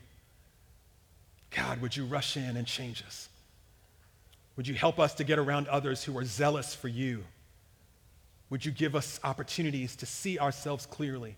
God, 1.49 1.81
would 1.81 1.97
you 1.97 2.05
rush 2.05 2.37
in 2.37 2.57
and 2.57 2.67
change 2.67 3.03
us? 3.07 3.27
Would 4.55 4.67
you 4.67 4.75
help 4.75 4.99
us 4.99 5.15
to 5.15 5.23
get 5.23 5.39
around 5.39 5.67
others 5.67 6.03
who 6.03 6.15
are 6.15 6.25
zealous 6.25 6.75
for 6.75 6.89
you? 6.89 7.23
Would 8.51 8.63
you 8.63 8.71
give 8.71 8.95
us 8.95 9.19
opportunities 9.23 9.95
to 9.95 10.05
see 10.05 10.37
ourselves 10.37 10.85
clearly 10.85 11.37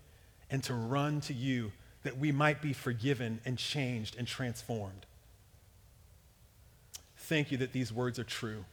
and 0.50 0.62
to 0.64 0.74
run 0.74 1.22
to 1.22 1.32
you 1.32 1.72
that 2.02 2.18
we 2.18 2.30
might 2.30 2.60
be 2.60 2.74
forgiven 2.74 3.40
and 3.46 3.56
changed 3.56 4.16
and 4.18 4.28
transformed? 4.28 5.06
Thank 7.16 7.50
you 7.50 7.56
that 7.56 7.72
these 7.72 7.90
words 7.90 8.18
are 8.18 8.24
true. 8.24 8.66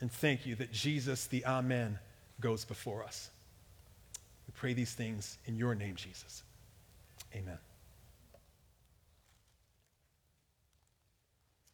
And 0.00 0.10
thank 0.10 0.46
you 0.46 0.54
that 0.56 0.72
Jesus, 0.72 1.26
the 1.26 1.44
Amen, 1.44 1.98
goes 2.40 2.64
before 2.64 3.02
us. 3.02 3.30
We 4.46 4.52
pray 4.54 4.72
these 4.72 4.92
things 4.92 5.38
in 5.46 5.56
your 5.56 5.74
name, 5.74 5.96
Jesus. 5.96 6.42
Amen. 7.34 7.58